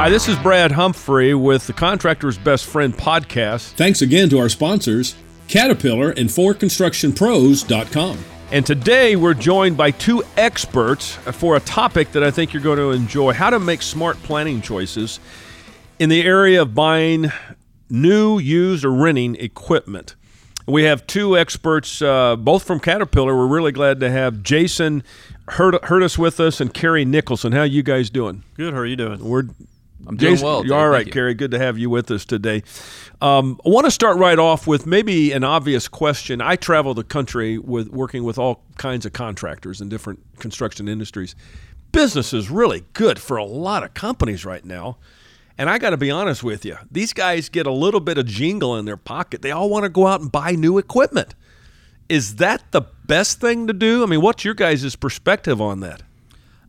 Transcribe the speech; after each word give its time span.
Hi, 0.00 0.08
this 0.08 0.28
is 0.28 0.38
Brad 0.38 0.72
Humphrey 0.72 1.34
with 1.34 1.66
the 1.66 1.72
Contractor's 1.72 2.36
Best 2.38 2.66
Friend 2.66 2.92
podcast. 2.96 3.72
Thanks 3.72 4.02
again 4.02 4.28
to 4.30 4.38
our 4.38 4.48
sponsors, 4.48 5.14
Caterpillar 5.46 6.10
and 6.10 6.28
4constructionpros.com. 6.28 8.18
And 8.50 8.66
today 8.66 9.14
we're 9.14 9.34
joined 9.34 9.76
by 9.76 9.92
two 9.92 10.24
experts 10.36 11.12
for 11.12 11.54
a 11.54 11.60
topic 11.60 12.10
that 12.12 12.24
I 12.24 12.32
think 12.32 12.52
you're 12.52 12.62
going 12.62 12.78
to 12.78 12.90
enjoy 12.90 13.34
how 13.34 13.50
to 13.50 13.60
make 13.60 13.82
smart 13.82 14.16
planning 14.24 14.60
choices 14.60 15.20
in 16.00 16.08
the 16.08 16.22
area 16.22 16.62
of 16.62 16.74
buying 16.74 17.30
new, 17.88 18.38
used, 18.38 18.84
or 18.84 18.92
renting 18.92 19.36
equipment. 19.36 20.16
We 20.70 20.84
have 20.84 21.06
two 21.06 21.36
experts, 21.36 22.00
uh, 22.00 22.36
both 22.36 22.62
from 22.62 22.78
Caterpillar. 22.78 23.36
We're 23.36 23.46
really 23.46 23.72
glad 23.72 24.00
to 24.00 24.10
have 24.10 24.42
Jason 24.42 25.02
Hurdis 25.48 26.16
with 26.16 26.38
us 26.38 26.60
and 26.60 26.72
Carey 26.72 27.04
Nicholson. 27.04 27.52
How 27.52 27.64
you 27.64 27.82
guys 27.82 28.08
doing? 28.08 28.44
Good. 28.54 28.72
How 28.72 28.80
are 28.80 28.86
you 28.86 28.96
doing? 28.96 29.24
We're 29.24 29.44
I'm 30.06 30.16
doing 30.16 30.34
Jason, 30.34 30.46
well. 30.46 30.64
You're 30.64 30.78
all 30.78 30.88
right, 30.88 31.10
Carey. 31.10 31.34
Good 31.34 31.50
to 31.50 31.58
have 31.58 31.76
you 31.76 31.90
with 31.90 32.10
us 32.10 32.24
today. 32.24 32.62
Um, 33.20 33.60
I 33.66 33.68
want 33.68 33.84
to 33.86 33.90
start 33.90 34.16
right 34.16 34.38
off 34.38 34.66
with 34.66 34.86
maybe 34.86 35.32
an 35.32 35.44
obvious 35.44 35.88
question. 35.88 36.40
I 36.40 36.56
travel 36.56 36.94
the 36.94 37.04
country 37.04 37.58
with 37.58 37.88
working 37.88 38.24
with 38.24 38.38
all 38.38 38.62
kinds 38.78 39.04
of 39.04 39.12
contractors 39.12 39.80
in 39.80 39.88
different 39.88 40.20
construction 40.38 40.88
industries. 40.88 41.34
Business 41.92 42.32
is 42.32 42.48
really 42.50 42.84
good 42.92 43.18
for 43.18 43.36
a 43.36 43.44
lot 43.44 43.82
of 43.82 43.92
companies 43.94 44.44
right 44.44 44.64
now. 44.64 44.98
And 45.60 45.68
I 45.68 45.76
got 45.76 45.90
to 45.90 45.98
be 45.98 46.10
honest 46.10 46.42
with 46.42 46.64
you, 46.64 46.78
these 46.90 47.12
guys 47.12 47.50
get 47.50 47.66
a 47.66 47.70
little 47.70 48.00
bit 48.00 48.16
of 48.16 48.24
jingle 48.24 48.78
in 48.78 48.86
their 48.86 48.96
pocket. 48.96 49.42
They 49.42 49.50
all 49.50 49.68
want 49.68 49.82
to 49.82 49.90
go 49.90 50.06
out 50.06 50.22
and 50.22 50.32
buy 50.32 50.52
new 50.52 50.78
equipment. 50.78 51.34
Is 52.08 52.36
that 52.36 52.64
the 52.70 52.80
best 53.04 53.42
thing 53.42 53.66
to 53.66 53.74
do? 53.74 54.02
I 54.02 54.06
mean, 54.06 54.22
what's 54.22 54.42
your 54.42 54.54
guys' 54.54 54.96
perspective 54.96 55.60
on 55.60 55.80
that? 55.80 56.02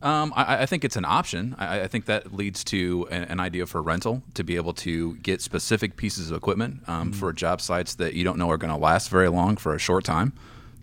Um, 0.02 0.34
I, 0.36 0.64
I, 0.64 0.66
think 0.66 0.84
it's 0.84 0.96
an 0.96 1.06
option. 1.06 1.56
I, 1.58 1.80
I 1.80 1.86
think 1.86 2.04
that 2.04 2.34
leads 2.34 2.64
to 2.64 3.08
an, 3.10 3.22
an, 3.22 3.40
idea 3.40 3.64
for 3.64 3.80
rental 3.80 4.22
to 4.34 4.44
be 4.44 4.56
able 4.56 4.74
to 4.74 5.14
get 5.16 5.40
specific 5.40 5.96
pieces 5.96 6.30
of 6.30 6.36
equipment 6.36 6.82
um, 6.86 7.12
mm-hmm. 7.12 7.18
for 7.18 7.32
job 7.32 7.62
sites 7.62 7.94
that 7.94 8.12
you 8.12 8.24
don't 8.24 8.36
know 8.36 8.50
are 8.50 8.58
going 8.58 8.74
to 8.74 8.78
last 8.78 9.08
very 9.08 9.28
long 9.28 9.56
for 9.56 9.74
a 9.74 9.78
short 9.78 10.04
time. 10.04 10.34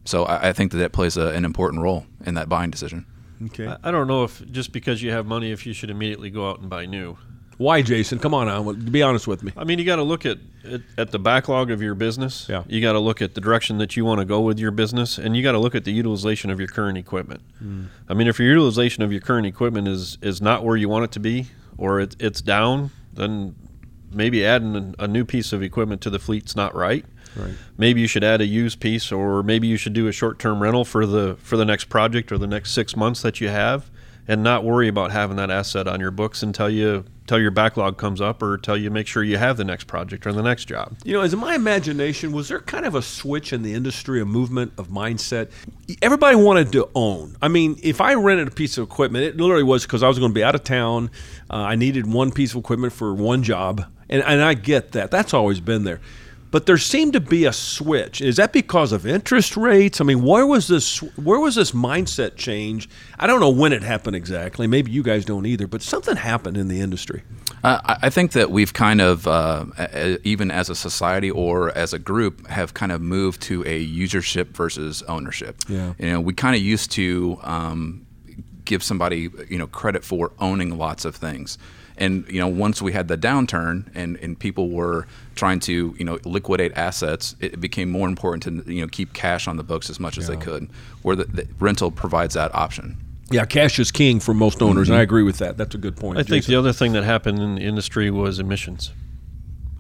So 0.06 0.24
I, 0.24 0.50
I 0.50 0.54
think 0.54 0.72
that 0.72 0.78
that 0.80 0.94
plays 0.94 1.16
a, 1.16 1.28
an 1.28 1.46
important 1.46 1.84
role 1.84 2.08
in 2.26 2.34
that 2.34 2.50
buying 2.50 2.72
decision. 2.72 3.06
Okay. 3.46 3.72
I 3.84 3.92
don't 3.92 4.08
know 4.08 4.24
if 4.24 4.44
just 4.50 4.72
because 4.72 5.04
you 5.04 5.12
have 5.12 5.28
money, 5.28 5.52
if 5.52 5.68
you 5.68 5.74
should 5.74 5.92
immediately 5.92 6.32
go 6.32 6.50
out 6.50 6.60
and 6.60 6.72
buy 6.72 6.88
new. 6.88 7.16
Why, 7.60 7.82
Jason? 7.82 8.20
Come 8.20 8.34
on 8.34 8.48
now. 8.48 8.72
Be 8.72 9.04
honest 9.04 9.28
with 9.28 9.44
me. 9.44 9.52
I 9.58 9.66
mean, 9.66 9.80
you 9.80 9.86
got 9.86 9.98
to 9.98 10.04
look 10.04 10.26
at, 10.26 10.38
at, 10.64 10.80
at 10.98 11.12
the 11.12 11.20
backlog 11.20 11.72
of 11.72 11.82
your 11.82 11.94
business. 11.94 12.48
Yeah. 12.48 12.64
You 12.68 12.80
got 12.80 12.94
to 12.94 13.00
look 13.00 13.22
at 13.22 13.36
the 13.36 13.42
direction 13.42 13.80
that 13.80 13.98
you 13.98 14.06
want 14.06 14.20
to 14.20 14.26
go 14.26 14.40
with 14.40 14.60
your 14.60 14.72
business, 14.72 15.18
and 15.18 15.36
you 15.36 15.44
got 15.44 15.52
to 15.52 15.60
look 15.60 15.76
at 15.76 15.84
the 15.84 15.92
utilization 15.92 16.52
of 16.52 16.60
your 16.60 16.70
current 16.70 16.98
equipment. 16.98 17.42
Mm. 17.62 17.88
I 18.08 18.14
mean, 18.14 18.28
if 18.28 18.40
your 18.40 18.48
utilization 18.48 19.04
of 19.04 19.12
your 19.12 19.20
current 19.20 19.46
equipment 19.46 19.90
is 19.90 20.18
is 20.22 20.42
not 20.42 20.64
where 20.64 20.78
you 20.78 20.88
want 20.88 21.04
it 21.04 21.12
to 21.12 21.20
be, 21.20 21.48
or 21.78 22.00
it, 22.00 22.16
it's 22.18 22.40
down, 22.40 22.92
then 23.12 23.56
maybe 24.10 24.46
adding 24.46 24.96
a, 24.98 25.04
a 25.04 25.08
new 25.10 25.26
piece 25.26 25.52
of 25.52 25.62
equipment 25.62 26.00
to 26.04 26.10
the 26.10 26.20
fleet's 26.20 26.56
not 26.56 26.74
right. 26.74 27.06
Right. 27.36 27.56
Maybe 27.78 28.00
you 28.00 28.08
should 28.08 28.24
add 28.24 28.40
a 28.40 28.46
used 28.46 28.80
piece, 28.80 29.12
or 29.12 29.44
maybe 29.44 29.68
you 29.68 29.76
should 29.76 29.94
do 29.94 30.08
a 30.08 30.14
short-term 30.14 30.64
rental 30.64 30.86
for 30.86 31.06
the 31.06 31.36
for 31.44 31.58
the 31.58 31.66
next 31.66 31.90
project 31.90 32.32
or 32.32 32.38
the 32.38 32.48
next 32.48 32.72
six 32.72 32.96
months 32.96 33.22
that 33.22 33.42
you 33.42 33.50
have, 33.50 33.92
and 34.30 34.44
not 34.44 34.64
worry 34.64 34.88
about 34.88 35.12
having 35.12 35.36
that 35.36 35.52
asset 35.52 35.90
on 35.90 36.00
your 36.00 36.12
books 36.12 36.42
until 36.42 36.70
you 36.70 37.04
till 37.30 37.40
your 37.40 37.52
backlog 37.52 37.98
comes 37.98 38.20
up 38.20 38.42
or 38.42 38.58
till 38.58 38.76
you 38.76 38.90
make 38.90 39.06
sure 39.06 39.24
you 39.24 39.38
have 39.38 39.56
the 39.56 39.64
next 39.64 39.84
project 39.84 40.26
or 40.26 40.34
the 40.34 40.42
next 40.42 40.66
job. 40.66 40.98
You 41.06 41.14
know, 41.14 41.22
as 41.22 41.32
in 41.32 41.38
my 41.38 41.54
imagination, 41.54 42.32
was 42.32 42.48
there 42.50 42.60
kind 42.60 42.88
of 42.88 42.96
a 42.96 43.04
switch 43.04 43.54
in 43.54 43.62
the 43.62 43.76
industry, 43.76 44.20
a 44.20 44.26
movement 44.26 44.74
of 44.80 44.88
mindset? 44.88 45.52
Everybody 46.02 46.36
wanted 46.38 46.72
to 46.72 46.90
own. 46.96 47.38
I 47.40 47.48
mean, 47.48 47.80
if 47.84 48.02
I 48.02 48.16
rented 48.16 48.48
a 48.48 48.52
piece 48.52 48.80
of 48.80 48.84
equipment, 48.84 49.26
it 49.26 49.38
literally 49.38 49.62
was 49.62 49.84
because 49.84 50.02
I 50.02 50.08
was 50.08 50.18
going 50.18 50.32
to 50.32 50.34
be 50.34 50.44
out 50.44 50.56
of 50.56 50.64
town. 50.64 51.12
Uh, 51.52 51.58
I 51.58 51.76
needed 51.76 52.12
one 52.12 52.32
piece 52.32 52.54
of 52.54 52.58
equipment 52.58 52.94
for 52.94 53.14
one 53.14 53.44
job. 53.44 53.86
And, 54.10 54.24
and 54.24 54.42
I 54.42 54.56
get 54.56 54.94
that. 54.94 55.12
That's 55.12 55.32
always 55.32 55.60
been 55.60 55.84
there 55.84 56.02
but 56.52 56.66
there 56.66 56.78
seemed 56.78 57.14
to 57.14 57.20
be 57.20 57.46
a 57.46 57.54
switch. 57.54 58.22
Is 58.22 58.38
that 58.38 58.54
because 58.54 58.92
of 58.92 59.06
interest 59.06 59.56
rates? 59.56 60.02
I 60.02 60.04
mean, 60.04 60.24
where 60.24 60.46
was 60.46 60.68
this? 60.68 60.98
Where 61.18 61.40
was 61.40 61.56
this 61.56 61.72
mindset 61.72 62.36
change? 62.36 62.90
I 63.20 63.28
don't 63.28 63.40
know 63.40 63.50
when 63.50 63.74
it 63.74 63.84
happened 63.84 64.16
exactly. 64.16 64.66
Maybe 64.66 64.92
you 64.92 65.04
guys 65.04 65.26
don't 65.26 65.46
either. 65.46 65.68
But 65.68 65.82
something 65.82 66.16
happened 66.16 66.58
in 66.58 66.68
the 66.68 66.82
industry. 66.82 67.24
Uh, 67.64 67.98
I 68.02 68.10
think 68.10 68.32
that 68.32 68.52
we've 68.52 68.74
kind 68.74 69.02
of, 69.02 69.28
uh, 69.28 69.66
even 70.24 70.50
as 70.50 70.70
a 70.70 70.76
society 70.76 71.30
or 71.30 71.78
as 71.78 71.94
a 71.94 72.00
group, 72.00 72.48
have 72.48 72.74
kind 72.74 72.92
of 72.92 73.02
moved 73.02 73.42
to 73.44 73.64
a 73.66 73.86
usership 73.86 74.48
versus 74.48 75.04
ownership. 75.04 75.58
Yeah. 75.68 75.94
You 76.00 76.12
know, 76.12 76.22
we 76.22 76.34
kind 76.34 76.56
of 76.56 76.62
used 76.62 76.92
to 76.92 77.38
um, 77.44 78.06
give 78.64 78.82
somebody, 78.82 79.30
you 79.50 79.58
know, 79.58 79.68
credit 79.68 80.06
for 80.06 80.32
owning 80.40 80.78
lots 80.78 81.04
of 81.04 81.16
things. 81.16 81.58
And 82.00 82.26
you 82.30 82.40
know, 82.40 82.48
once 82.48 82.82
we 82.82 82.94
had 82.94 83.10
the 83.10 83.18
downturn 83.18 83.92
and, 83.94 84.16
and 84.18 84.40
people 84.40 84.70
were 84.70 85.06
trying 85.36 85.60
to 85.60 85.94
you 85.98 86.06
know 86.06 86.18
liquidate 86.24 86.72
assets, 86.76 87.36
it 87.42 87.60
became 87.60 87.90
more 87.90 88.08
important 88.08 88.44
to 88.44 88.74
you 88.74 88.82
know 88.82 88.88
keep 88.88 89.14
cash 89.14 89.48
on 89.48 89.58
the 89.58 89.64
books 89.64 89.90
as 89.90 90.00
much 90.00 90.18
as 90.18 90.28
they 90.28 90.38
could. 90.38 90.70
Where 91.02 91.16
the, 91.16 91.26
the, 91.26 91.48
rental 91.60 91.92
provides 91.92 92.34
that 92.34 92.56
option. 92.56 92.98
Yeah, 93.32 93.46
cash 93.46 93.78
is 93.78 93.92
king 93.92 94.20
for 94.20 94.34
most 94.34 94.62
owners, 94.62 94.86
mm-hmm. 94.86 94.94
and 94.94 95.00
I 95.00 95.04
agree 95.04 95.24
with 95.24 95.38
that. 95.38 95.58
That's 95.58 95.76
a 95.76 95.78
good 95.78 95.98
point. 95.98 96.18
I 96.18 96.22
Jason. 96.22 96.32
think 96.32 96.46
the 96.46 96.56
other 96.56 96.74
thing 96.74 96.94
that 96.94 97.04
happened 97.04 97.40
in 97.40 97.56
the 97.56 97.62
industry 97.62 98.10
was 98.10 98.40
emissions. 98.40 98.92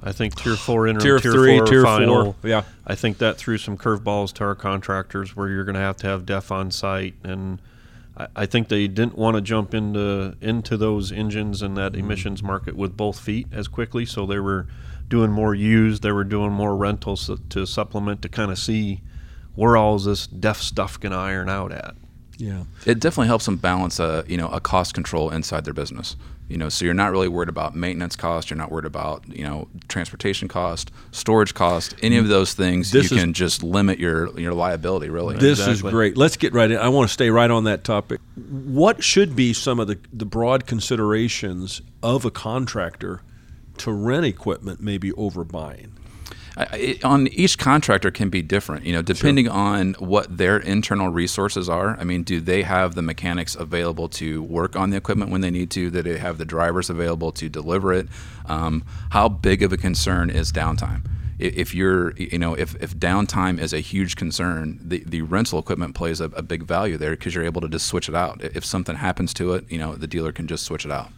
I 0.04 0.12
think 0.12 0.36
tier 0.36 0.56
four 0.58 0.88
interim, 0.88 1.04
tier, 1.04 1.20
tier 1.20 1.32
three, 1.32 1.58
four, 1.58 1.68
tier 1.68 1.84
final. 1.84 2.34
Four. 2.34 2.50
Yeah, 2.50 2.64
I 2.86 2.96
think 2.96 3.18
that 3.20 3.38
threw 3.38 3.58
some 3.58 3.78
curveballs 3.78 4.34
to 4.34 4.44
our 4.44 4.56
contractors, 4.56 5.38
where 5.38 5.48
you're 5.48 5.64
going 5.64 5.76
to 5.76 5.82
have 5.82 5.96
to 5.98 6.08
have 6.08 6.26
DEF 6.26 6.52
on 6.52 6.70
site 6.70 7.16
and 7.24 7.62
I 8.36 8.46
think 8.46 8.68
they 8.68 8.88
didn't 8.88 9.18
want 9.18 9.36
to 9.36 9.42
jump 9.42 9.74
into 9.74 10.36
into 10.42 10.76
those 10.76 11.12
engines 11.12 11.62
and 11.62 11.78
that 11.78 11.94
mm-hmm. 11.94 12.06
emissions 12.06 12.44
market 12.44 12.76
with 12.76 12.98
both 12.98 13.20
feet 13.20 13.48
as 13.52 13.68
quickly, 13.68 14.06
so 14.06 14.26
they 14.26 14.40
were 14.40 14.68
doing 15.08 15.32
more 15.32 15.56
used. 15.56 16.04
They 16.04 16.12
were 16.12 16.24
doing 16.24 16.52
more 16.52 16.76
rentals 16.76 17.30
to 17.50 17.66
supplement 17.66 18.22
to 18.24 18.30
kind 18.30 18.52
of 18.52 18.60
see 18.60 19.02
where 19.56 19.78
all 19.78 19.98
this 20.00 20.28
DEF 20.28 20.58
stuff 20.58 21.00
can 21.00 21.14
iron 21.14 21.50
out 21.50 21.72
at. 21.72 21.96
Yeah, 22.40 22.64
it 22.86 23.02
definitely 23.02 23.28
helps 23.28 23.46
them 23.46 23.58
balance 23.58 24.00
a 24.00 24.24
you 24.26 24.38
know 24.38 24.48
a 24.48 24.62
cost 24.62 24.94
control 24.94 25.30
inside 25.30 25.66
their 25.66 25.74
business. 25.74 26.16
You 26.48 26.58
know, 26.58 26.70
so 26.70 26.84
you're 26.86 26.96
not 26.96 27.12
really 27.12 27.28
worried 27.28 27.50
about 27.50 27.76
maintenance 27.76 28.16
cost. 28.16 28.50
You're 28.50 28.58
not 28.58 28.72
worried 28.72 28.86
about 28.86 29.28
you 29.28 29.44
know 29.44 29.68
transportation 29.90 30.48
cost, 30.48 30.90
storage 31.12 31.54
cost, 31.54 31.96
any 32.02 32.18
of 32.18 32.30
those 32.30 32.54
things. 32.54 32.92
This 32.92 33.12
you 33.12 33.18
is, 33.18 33.24
can 33.24 33.34
just 33.34 33.62
limit 33.62 34.00
your 34.00 34.40
your 34.40 34.54
liability. 34.54 35.10
Really, 35.10 35.36
this 35.36 35.60
exactly. 35.60 35.74
is 35.74 35.82
great. 35.94 36.18
Let's 36.18 36.38
get 36.38 36.54
right 36.54 36.72
in. 36.72 36.78
I 36.78 36.88
want 36.88 37.10
to 37.10 37.14
stay 37.14 37.30
right 37.30 37.52
on 37.52 37.66
that 37.66 37.84
topic. 37.84 38.22
What 38.36 39.04
should 39.04 39.36
be 39.36 39.52
some 39.52 39.82
of 39.82 39.88
the 39.88 40.00
the 40.14 40.26
broad 40.26 40.66
considerations 40.66 41.82
of 42.02 42.24
a 42.24 42.32
contractor 42.32 43.22
to 43.80 43.92
rent 43.92 44.26
equipment, 44.26 44.80
maybe 44.80 45.12
over 45.14 45.44
buying? 45.44 45.99
It, 46.74 47.04
on 47.04 47.28
each 47.28 47.58
contractor 47.58 48.12
can 48.12 48.30
be 48.30 48.42
different, 48.42 48.86
you 48.86 48.94
know, 48.94 49.02
depending 49.02 49.46
sure. 49.46 49.54
on 49.54 49.94
what 49.94 50.38
their 50.38 50.58
internal 50.58 51.10
resources 51.10 51.70
are. 51.70 51.98
I 51.98 52.04
mean, 52.04 52.24
do 52.24 52.42
they 52.42 52.64
have 52.64 52.96
the 52.96 53.02
mechanics 53.02 53.56
available 53.56 54.10
to 54.10 54.44
work 54.44 54.76
on 54.76 54.90
the 54.90 54.98
equipment 54.98 55.32
when 55.32 55.42
they 55.42 55.52
need 55.52 55.72
to? 55.72 55.90
Do 55.90 56.02
they 56.02 56.18
have 56.18 56.38
the 56.38 56.46
drivers 56.46 56.90
available 56.90 57.32
to 57.34 57.50
deliver 57.50 57.94
it? 57.94 58.08
Um, 58.46 58.84
how 59.12 59.30
big 59.30 59.64
of 59.64 59.72
a 59.72 59.78
concern 59.78 60.30
is 60.30 60.52
downtime? 60.52 61.06
If 61.40 61.74
you're, 61.74 62.12
you 62.18 62.38
know, 62.38 62.54
if, 62.54 62.76
if 62.82 62.98
downtime 62.98 63.60
is 63.60 63.72
a 63.72 63.80
huge 63.80 64.18
concern, 64.18 64.78
the, 64.84 65.04
the 65.06 65.22
rental 65.22 65.58
equipment 65.58 65.96
plays 65.96 66.20
a, 66.20 66.26
a 66.26 66.42
big 66.42 66.64
value 66.64 66.98
there 66.98 67.12
because 67.12 67.34
you're 67.34 67.46
able 67.46 67.62
to 67.62 67.70
just 67.70 67.86
switch 67.86 68.10
it 68.10 68.16
out. 68.16 68.44
If 68.44 68.66
something 68.66 68.98
happens 68.98 69.34
to 69.36 69.54
it, 69.54 69.72
you 69.72 69.78
know, 69.78 69.96
the 69.96 70.08
dealer 70.08 70.34
can 70.34 70.48
just 70.48 70.66
switch 70.66 70.84
it 70.84 70.92
out. 70.92 71.12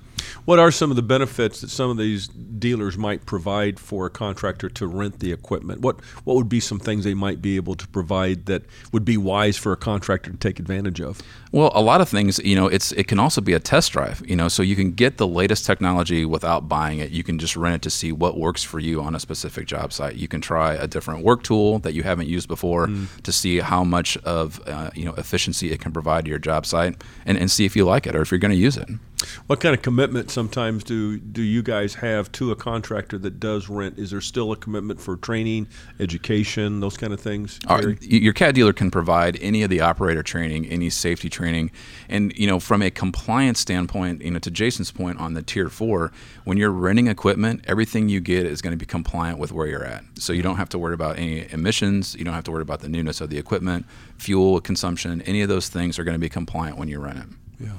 What 0.45 0.59
are 0.59 0.71
some 0.71 0.89
of 0.89 0.95
the 0.95 1.01
benefits 1.01 1.61
that 1.61 1.69
some 1.69 1.89
of 1.89 1.97
these 1.97 2.27
dealers 2.27 2.97
might 2.97 3.25
provide 3.25 3.79
for 3.79 4.05
a 4.05 4.09
contractor 4.09 4.69
to 4.69 4.87
rent 4.87 5.19
the 5.19 5.31
equipment? 5.31 5.81
What 5.81 6.03
what 6.23 6.35
would 6.35 6.49
be 6.49 6.59
some 6.59 6.79
things 6.79 7.03
they 7.03 7.13
might 7.13 7.41
be 7.41 7.55
able 7.55 7.75
to 7.75 7.87
provide 7.87 8.45
that 8.45 8.63
would 8.91 9.05
be 9.05 9.17
wise 9.17 9.57
for 9.57 9.71
a 9.71 9.77
contractor 9.77 10.31
to 10.31 10.37
take 10.37 10.59
advantage 10.59 11.01
of? 11.01 11.21
Well, 11.51 11.71
a 11.75 11.81
lot 11.81 11.99
of 11.99 12.07
things, 12.07 12.39
you 12.39 12.55
know, 12.55 12.67
it's 12.67 12.91
it 12.93 13.07
can 13.07 13.19
also 13.19 13.41
be 13.41 13.53
a 13.53 13.59
test 13.59 13.91
drive, 13.91 14.21
you 14.25 14.35
know, 14.35 14.47
so 14.47 14.63
you 14.63 14.75
can 14.75 14.91
get 14.91 15.17
the 15.17 15.27
latest 15.27 15.65
technology 15.65 16.23
without 16.23 16.69
buying 16.69 16.99
it. 16.99 17.11
You 17.11 17.23
can 17.23 17.39
just 17.39 17.57
rent 17.57 17.75
it 17.75 17.81
to 17.83 17.89
see 17.89 18.11
what 18.11 18.37
works 18.37 18.63
for 18.63 18.79
you 18.79 19.01
on 19.01 19.15
a 19.15 19.19
specific 19.19 19.67
job 19.67 19.91
site. 19.91 20.15
You 20.15 20.27
can 20.27 20.39
try 20.39 20.73
a 20.73 20.87
different 20.87 21.25
work 21.25 21.43
tool 21.43 21.79
that 21.79 21.93
you 21.93 22.03
haven't 22.03 22.27
used 22.27 22.47
before 22.47 22.87
mm. 22.87 23.21
to 23.23 23.31
see 23.31 23.59
how 23.59 23.83
much 23.83 24.17
of 24.17 24.61
uh, 24.67 24.91
you 24.95 25.05
know 25.05 25.13
efficiency 25.15 25.71
it 25.71 25.81
can 25.81 25.91
provide 25.91 26.25
to 26.25 26.29
your 26.29 26.39
job 26.39 26.65
site, 26.65 27.01
and, 27.25 27.37
and 27.37 27.51
see 27.51 27.65
if 27.65 27.75
you 27.75 27.85
like 27.85 28.07
it 28.07 28.15
or 28.15 28.21
if 28.21 28.31
you're 28.31 28.39
going 28.39 28.51
to 28.51 28.57
use 28.57 28.77
it. 28.77 28.89
What 29.47 29.59
kind 29.59 29.75
of 29.75 29.81
commitment 29.81 30.10
sometimes 30.29 30.83
do 30.83 31.17
do 31.17 31.41
you 31.41 31.63
guys 31.63 31.95
have 31.95 32.31
to 32.33 32.51
a 32.51 32.55
contractor 32.55 33.17
that 33.19 33.39
does 33.39 33.69
rent? 33.69 33.97
Is 33.97 34.11
there 34.11 34.21
still 34.21 34.51
a 34.51 34.55
commitment 34.55 34.99
for 34.99 35.15
training, 35.15 35.67
education, 35.99 36.79
those 36.79 36.97
kind 36.97 37.13
of 37.13 37.19
things? 37.19 37.59
Uh, 37.67 37.73
Our, 37.73 37.89
your 38.01 38.33
CAT 38.33 38.55
dealer 38.55 38.73
can 38.73 38.91
provide 38.91 39.37
any 39.41 39.63
of 39.63 39.69
the 39.69 39.81
operator 39.81 40.23
training, 40.23 40.67
any 40.67 40.89
safety 40.89 41.29
training, 41.29 41.71
and 42.09 42.37
you 42.37 42.47
know 42.47 42.59
from 42.59 42.81
a 42.81 42.91
compliance 42.91 43.59
standpoint, 43.59 44.21
you 44.21 44.31
know 44.31 44.39
to 44.39 44.51
Jason's 44.51 44.91
point 44.91 45.19
on 45.19 45.33
the 45.33 45.41
tier 45.41 45.69
four, 45.69 46.11
when 46.43 46.57
you're 46.57 46.71
renting 46.71 47.07
equipment, 47.07 47.63
everything 47.67 48.09
you 48.09 48.19
get 48.19 48.45
is 48.45 48.61
going 48.61 48.73
to 48.73 48.77
be 48.77 48.85
compliant 48.85 49.39
with 49.39 49.51
where 49.51 49.67
you're 49.67 49.85
at. 49.85 50.03
So 50.15 50.33
you 50.33 50.41
don't 50.41 50.57
have 50.57 50.69
to 50.69 50.79
worry 50.79 50.93
about 50.93 51.17
any 51.17 51.51
emissions. 51.51 52.15
You 52.15 52.25
don't 52.25 52.33
have 52.33 52.43
to 52.45 52.51
worry 52.51 52.61
about 52.61 52.81
the 52.81 52.89
newness 52.89 53.21
of 53.21 53.29
the 53.29 53.37
equipment, 53.37 53.85
fuel 54.17 54.59
consumption. 54.61 55.21
Any 55.23 55.41
of 55.41 55.49
those 55.49 55.69
things 55.69 55.97
are 55.97 56.03
going 56.03 56.15
to 56.15 56.19
be 56.19 56.29
compliant 56.29 56.77
when 56.77 56.87
you 56.87 56.99
rent 56.99 57.19
it. 57.19 57.25
Yeah. 57.65 57.71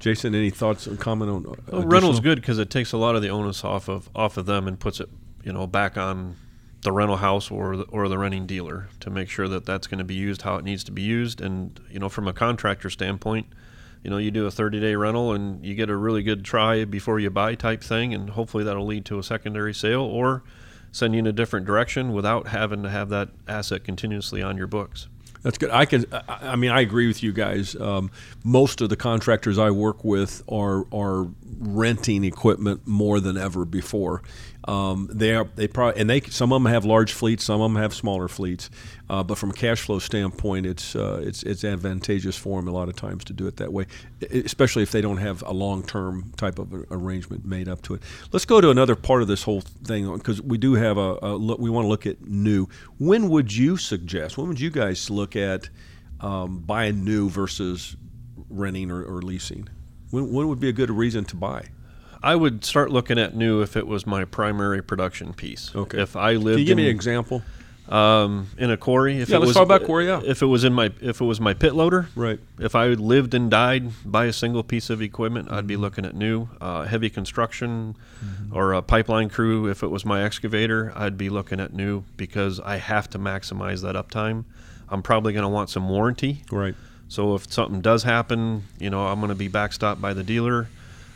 Jason, 0.00 0.34
any 0.34 0.50
thoughts 0.50 0.88
or 0.88 0.96
comment 0.96 1.30
on? 1.30 1.36
Uh, 1.36 1.48
well, 1.48 1.54
additional? 1.60 1.88
rental's 1.88 2.20
good 2.20 2.40
because 2.40 2.58
it 2.58 2.70
takes 2.70 2.92
a 2.92 2.96
lot 2.96 3.14
of 3.14 3.22
the 3.22 3.28
onus 3.28 3.64
off 3.64 3.88
of 3.88 4.08
off 4.14 4.36
of 4.36 4.46
them 4.46 4.66
and 4.66 4.80
puts 4.80 4.98
it, 4.98 5.08
you 5.44 5.52
know, 5.52 5.66
back 5.66 5.96
on 5.96 6.36
the 6.82 6.90
rental 6.90 7.18
house 7.18 7.50
or 7.50 7.76
the, 7.76 7.82
or 7.84 8.08
the 8.08 8.16
renting 8.16 8.46
dealer 8.46 8.88
to 9.00 9.10
make 9.10 9.28
sure 9.28 9.46
that 9.46 9.66
that's 9.66 9.86
going 9.86 9.98
to 9.98 10.04
be 10.04 10.14
used 10.14 10.42
how 10.42 10.56
it 10.56 10.64
needs 10.64 10.82
to 10.84 10.92
be 10.92 11.02
used. 11.02 11.40
And 11.40 11.78
you 11.90 11.98
know, 11.98 12.08
from 12.08 12.26
a 12.26 12.32
contractor 12.32 12.88
standpoint, 12.88 13.46
you 14.02 14.10
know, 14.10 14.16
you 14.16 14.30
do 14.30 14.46
a 14.46 14.50
30 14.50 14.80
day 14.80 14.94
rental 14.94 15.32
and 15.32 15.64
you 15.64 15.74
get 15.74 15.90
a 15.90 15.96
really 15.96 16.22
good 16.22 16.44
try 16.44 16.84
before 16.86 17.20
you 17.20 17.28
buy 17.30 17.54
type 17.54 17.82
thing, 17.82 18.14
and 18.14 18.30
hopefully 18.30 18.64
that'll 18.64 18.86
lead 18.86 19.04
to 19.06 19.18
a 19.18 19.22
secondary 19.22 19.74
sale 19.74 20.02
or 20.02 20.42
send 20.92 21.14
you 21.14 21.20
in 21.20 21.26
a 21.26 21.32
different 21.32 21.66
direction 21.66 22.12
without 22.12 22.48
having 22.48 22.82
to 22.82 22.90
have 22.90 23.10
that 23.10 23.28
asset 23.46 23.84
continuously 23.84 24.42
on 24.42 24.56
your 24.56 24.66
books. 24.66 25.08
That's 25.42 25.56
good. 25.56 25.70
I 25.70 25.86
can. 25.86 26.04
I 26.28 26.56
mean, 26.56 26.70
I 26.70 26.80
agree 26.80 27.06
with 27.06 27.22
you 27.22 27.32
guys. 27.32 27.74
Um, 27.76 28.10
most 28.44 28.80
of 28.80 28.90
the 28.90 28.96
contractors 28.96 29.58
I 29.58 29.70
work 29.70 30.04
with 30.04 30.42
are 30.50 30.84
are 30.92 31.28
renting 31.58 32.24
equipment 32.24 32.86
more 32.86 33.20
than 33.20 33.38
ever 33.38 33.64
before. 33.64 34.22
Um, 34.64 35.08
they 35.10 35.34
are 35.34 35.48
they 35.54 35.68
probably 35.68 36.00
and 36.00 36.10
they 36.10 36.20
some 36.20 36.52
of 36.52 36.62
them 36.62 36.70
have 36.70 36.84
large 36.84 37.12
fleets, 37.12 37.44
some 37.44 37.60
of 37.60 37.72
them 37.72 37.80
have 37.80 37.94
smaller 37.94 38.28
fleets. 38.28 38.68
Uh, 39.08 39.22
but 39.22 39.38
from 39.38 39.50
a 39.50 39.54
cash 39.54 39.80
flow 39.80 39.98
standpoint, 39.98 40.66
it's 40.66 40.94
uh, 40.94 41.22
it's 41.24 41.42
it's 41.44 41.64
advantageous 41.64 42.36
for 42.36 42.60
them 42.60 42.68
a 42.68 42.70
lot 42.70 42.88
of 42.88 42.94
times 42.94 43.24
to 43.24 43.32
do 43.32 43.46
it 43.46 43.56
that 43.56 43.72
way, 43.72 43.86
especially 44.30 44.82
if 44.82 44.90
they 44.90 45.00
don't 45.00 45.16
have 45.16 45.42
a 45.42 45.52
long 45.52 45.82
term 45.82 46.32
type 46.36 46.58
of 46.58 46.72
arrangement 46.90 47.44
made 47.44 47.68
up 47.68 47.80
to 47.82 47.94
it. 47.94 48.02
Let's 48.32 48.44
go 48.44 48.60
to 48.60 48.70
another 48.70 48.96
part 48.96 49.22
of 49.22 49.28
this 49.28 49.42
whole 49.42 49.62
thing 49.62 50.12
because 50.14 50.42
we 50.42 50.58
do 50.58 50.74
have 50.74 50.98
a, 50.98 51.18
a 51.22 51.34
look. 51.36 51.58
We 51.58 51.70
want 51.70 51.86
to 51.86 51.88
look 51.88 52.06
at 52.06 52.20
new. 52.26 52.68
When 52.98 53.30
would 53.30 53.54
you 53.54 53.78
suggest? 53.78 54.36
When 54.36 54.48
would 54.48 54.60
you 54.60 54.70
guys 54.70 55.08
look 55.08 55.36
at 55.36 55.70
um, 56.20 56.58
buying 56.58 57.02
new 57.02 57.30
versus 57.30 57.96
renting 58.50 58.90
or, 58.90 59.02
or 59.02 59.22
leasing? 59.22 59.68
When, 60.10 60.32
when 60.32 60.48
would 60.48 60.60
be 60.60 60.68
a 60.68 60.72
good 60.72 60.90
reason 60.90 61.24
to 61.26 61.36
buy? 61.36 61.68
I 62.22 62.36
would 62.36 62.64
start 62.64 62.90
looking 62.90 63.18
at 63.18 63.34
new 63.34 63.62
if 63.62 63.76
it 63.76 63.86
was 63.86 64.06
my 64.06 64.24
primary 64.24 64.82
production 64.82 65.32
piece. 65.32 65.74
Okay. 65.74 66.00
If 66.00 66.16
I 66.16 66.32
lived 66.32 66.56
Can 66.56 66.58
you 66.60 66.64
give 66.66 66.72
in, 66.78 66.84
me 66.84 66.90
an 66.90 66.94
example? 66.94 67.42
um, 67.88 68.46
in 68.58 68.70
a 68.70 68.76
quarry, 68.76 69.20
if 69.20 69.28
Yeah, 69.30 69.36
it 69.36 69.38
let's 69.40 69.48
was, 69.48 69.56
talk 69.56 69.64
about 69.64 69.84
quarry, 69.84 70.06
yeah. 70.06 70.20
If 70.24 70.42
it 70.42 70.46
was 70.46 70.62
in 70.64 70.72
my 70.72 70.92
if 71.00 71.20
it 71.20 71.24
was 71.24 71.40
my 71.40 71.54
pit 71.54 71.74
loader, 71.74 72.08
Right. 72.14 72.38
If 72.58 72.74
I 72.76 72.88
lived 72.88 73.34
and 73.34 73.50
died 73.50 73.90
by 74.04 74.26
a 74.26 74.32
single 74.32 74.62
piece 74.62 74.90
of 74.90 75.00
equipment, 75.02 75.50
I'd 75.50 75.66
be 75.66 75.74
Mm-hmm. 75.74 75.82
looking 75.82 76.04
at 76.04 76.14
new. 76.14 76.48
Uh, 76.60 76.84
heavy 76.84 77.10
construction 77.10 77.96
or 78.52 78.74
a 78.74 78.82
pipeline 78.82 79.28
crew, 79.30 79.66
if 79.68 79.82
it 79.82 79.88
was 79.88 80.04
my 80.04 80.22
excavator, 80.22 80.92
I'd 80.94 81.16
be 81.18 81.30
looking 81.30 81.58
at 81.58 81.72
new 81.72 82.04
because 82.16 82.60
I 82.60 82.76
have 82.76 83.08
to 83.10 83.18
maximize 83.18 83.82
that 83.82 83.94
uptime. 83.96 84.44
I'm 84.88 85.02
probably 85.02 85.32
going 85.32 85.44
to 85.44 85.48
want 85.48 85.70
some 85.70 85.88
warranty. 85.88 86.42
Right. 86.52 86.74
So 87.08 87.34
if 87.34 87.50
something 87.52 87.80
does 87.80 88.02
happen, 88.04 88.64
you 88.78 88.90
know, 88.90 89.06
I'm 89.06 89.18
going 89.20 89.30
to 89.30 89.34
be 89.34 89.48
backstopped 89.48 90.00
by 90.00 90.12
the 90.14 90.22
dealer. 90.22 90.68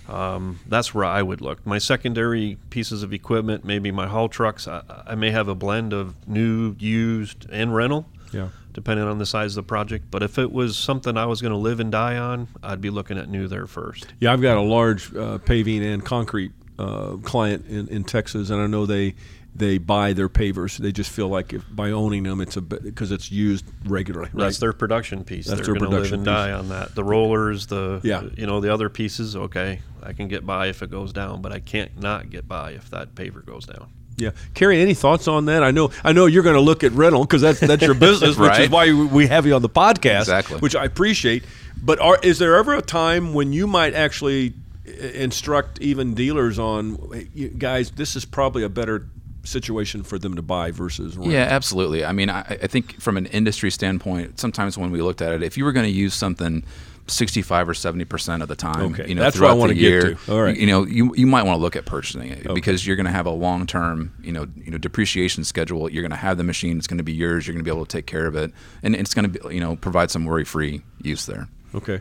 Um, 0.09 0.61
that's 0.69 0.95
where 0.95 1.05
I 1.05 1.23
would 1.23 1.41
look. 1.41 1.65
My 1.67 1.79
secondary 1.79 2.59
pieces 2.71 3.03
of 3.03 3.13
equipment, 3.13 3.65
maybe 3.65 3.91
my 3.91 4.07
haul 4.07 4.29
trucks, 4.29 4.69
I, 4.69 4.83
I 5.07 5.15
may 5.15 5.31
have 5.31 5.49
a 5.49 5.55
blend 5.55 5.93
of 5.93 6.15
new, 6.29 6.77
used, 6.79 7.47
and 7.51 7.75
rental, 7.75 8.07
Yeah. 8.33 8.49
depending 8.73 9.07
on 9.07 9.19
the 9.19 9.27
size 9.27 9.53
of 9.57 9.65
the 9.65 9.69
project. 9.69 10.07
But 10.11 10.23
if 10.23 10.39
it 10.39 10.53
was 10.53 10.77
something 10.77 11.17
I 11.17 11.27
was 11.27 11.41
going 11.41 11.53
to 11.53 11.59
live 11.59 11.81
and 11.81 11.91
die 11.91 12.17
on, 12.19 12.49
I'd 12.63 12.81
be 12.81 12.91
looking 12.91 13.17
at 13.19 13.29
new 13.29 13.49
there 13.49 13.67
first. 13.67 14.13
Yeah, 14.21 14.33
I've 14.33 14.43
got 14.43 14.57
a 14.59 14.63
large 14.63 15.15
uh, 15.15 15.39
paving 15.39 15.83
and 15.85 16.05
concrete 16.05 16.53
uh, 16.79 17.17
client 17.23 17.67
in, 17.69 17.89
in 17.89 18.05
Texas, 18.05 18.51
and 18.51 18.61
I 18.61 18.67
know 18.67 18.85
they 18.85 19.15
they 19.57 19.79
buy 19.79 20.13
their 20.13 20.29
pavers. 20.29 20.77
They 20.79 20.91
just 20.93 21.11
feel 21.11 21.29
like 21.29 21.53
if 21.53 21.63
by 21.71 21.91
owning 21.93 22.25
them, 22.25 22.41
it's 22.41 22.57
a 22.57 22.61
because 22.61 23.13
it's 23.13 23.31
used 23.31 23.65
regularly. 23.85 24.31
That's 24.35 24.59
their 24.59 24.73
production 24.73 25.23
piece. 25.25 25.47
That's 25.47 25.59
They're 25.61 25.67
their 25.67 25.75
to 25.75 25.81
live 25.81 25.91
production 25.91 26.15
and 26.21 26.25
piece. 26.27 26.35
die 26.35 26.53
on 26.53 26.69
that. 26.71 26.95
The 26.95 27.05
rollers, 27.05 27.67
the 27.67 28.01
Yeah. 28.03 28.23
you 28.37 28.47
know, 28.47 28.61
the 28.61 28.73
other 28.73 28.89
pieces. 28.89 29.37
Okay, 29.37 29.81
I 30.03 30.13
can 30.13 30.29
get 30.29 30.45
by 30.45 30.67
if 30.67 30.83
it 30.83 30.91
goes 30.91 31.13
down, 31.13 31.41
but 31.43 31.53
I 31.53 31.61
can't 31.61 32.01
not 32.01 32.31
get 32.31 32.49
by 32.49 32.73
if 32.73 32.91
that 32.91 33.15
paver 33.15 33.45
goes 33.45 33.65
down. 33.67 33.89
Yeah, 34.17 34.31
Carey, 34.55 34.81
any 34.81 34.95
thoughts 34.95 35.27
on 35.27 35.47
that? 35.47 35.65
I 35.65 35.73
know, 35.73 35.91
I 36.05 36.13
know 36.13 36.27
you're 36.27 36.45
going 36.45 36.55
to 36.55 36.61
look 36.61 36.85
at 36.85 36.93
rental 36.93 37.23
because 37.23 37.43
that's 37.43 37.59
that's 37.59 37.83
your 37.83 37.95
business, 37.95 38.37
which 38.39 38.59
is 38.61 38.71
why 38.71 38.93
we 38.93 39.27
have 39.27 39.45
you 39.45 39.55
on 39.55 39.63
the 39.63 39.69
podcast, 39.69 40.21
Exactly. 40.21 40.59
Which 40.61 40.77
I 40.77 40.85
appreciate. 40.85 41.43
But 41.83 41.99
are, 42.01 42.19
is 42.23 42.39
there 42.39 42.55
ever 42.57 42.75
a 42.75 42.83
time 42.83 43.35
when 43.35 43.53
you 43.53 43.67
might 43.67 43.93
actually 43.93 44.55
instruct 45.03 45.81
even 45.81 46.15
dealers 46.15 46.59
on, 46.59 46.99
"Hey, 47.13 47.29
you 47.35 47.49
guys, 47.49 47.91
this 47.91 48.17
is 48.17 48.25
probably 48.25 48.63
a 48.63 48.69
better 48.69 49.07
situation 49.45 50.03
for 50.03 50.19
them 50.19 50.37
to 50.37 50.43
buy 50.43 50.71
versus 50.71 51.17
rent? 51.17 51.31
Yeah, 51.31 51.47
absolutely. 51.51 52.05
I 52.05 52.13
mean, 52.13 52.31
I, 52.31 52.41
I 52.41 52.67
think 52.67 53.01
from 53.01 53.17
an 53.17 53.27
industry 53.27 53.71
standpoint, 53.71 54.41
sometimes 54.41 54.77
when 54.77 54.91
we 54.91 55.01
looked 55.03 55.23
at 55.23 55.33
it, 55.33 55.43
if 55.43 55.57
you 55.57 55.65
were 55.65 55.73
going 55.73 55.87
to 55.87 55.93
use 55.93 56.15
something 56.15 56.65
65 57.07 57.69
or 57.69 57.75
70 57.75 58.05
percent 58.07 58.43
of 58.43 58.49
the 58.49 58.57
time, 58.57 58.95
Okay, 58.95 59.09
you 59.09 59.15
know, 59.15 59.23
that's 59.23 59.39
what 59.39 59.45
I 59.45 59.49
throughout 59.51 59.59
wanna 59.59 59.75
the 59.75 59.81
get 59.81 59.91
year, 59.91 60.15
to. 60.15 60.33
All 60.33 60.43
right. 60.43 60.57
you 60.57 60.67
know, 60.67 60.87
you, 60.87 61.15
you 61.15 61.27
might 61.27 61.43
want 61.43 61.59
to 61.59 61.61
look 61.61 61.77
at 61.77 61.85
purchasing 61.85 62.31
it 62.31 62.55
because 62.55 62.87
you're 62.87 62.97
going 62.97 63.07
to 63.07 63.13
have 63.13 63.27
a 63.27 63.31
long 63.31 63.67
term, 63.67 64.15
you 64.23 64.33
know, 64.33 64.47
you 64.57 64.71
know, 64.71 64.79
depreciation 64.79 65.45
schedule. 65.45 65.91
You're 65.91 66.03
going 66.03 66.11
to 66.13 66.17
have 66.17 66.39
the 66.39 66.45
machine; 66.45 66.79
it's 66.79 66.87
going 66.87 66.99
to 66.99 67.05
be 67.05 67.13
yours. 67.13 67.47
You're 67.47 67.53
going 67.55 67.65
to 67.65 67.71
be 67.71 67.75
able 67.75 67.85
to 67.85 67.97
take 67.97 68.07
care 68.07 68.27
of 68.27 68.37
it, 68.37 68.53
and 68.83 68.95
it's 68.97 69.13
going 69.13 69.31
to 69.31 69.39
be, 69.49 69.55
you 69.55 69.61
know, 69.61 69.77
provide 69.77 70.11
some 70.11 70.25
worry 70.25 70.45
free 70.45 70.83
use 71.03 71.27
there. 71.27 71.49
Okay. 71.75 72.01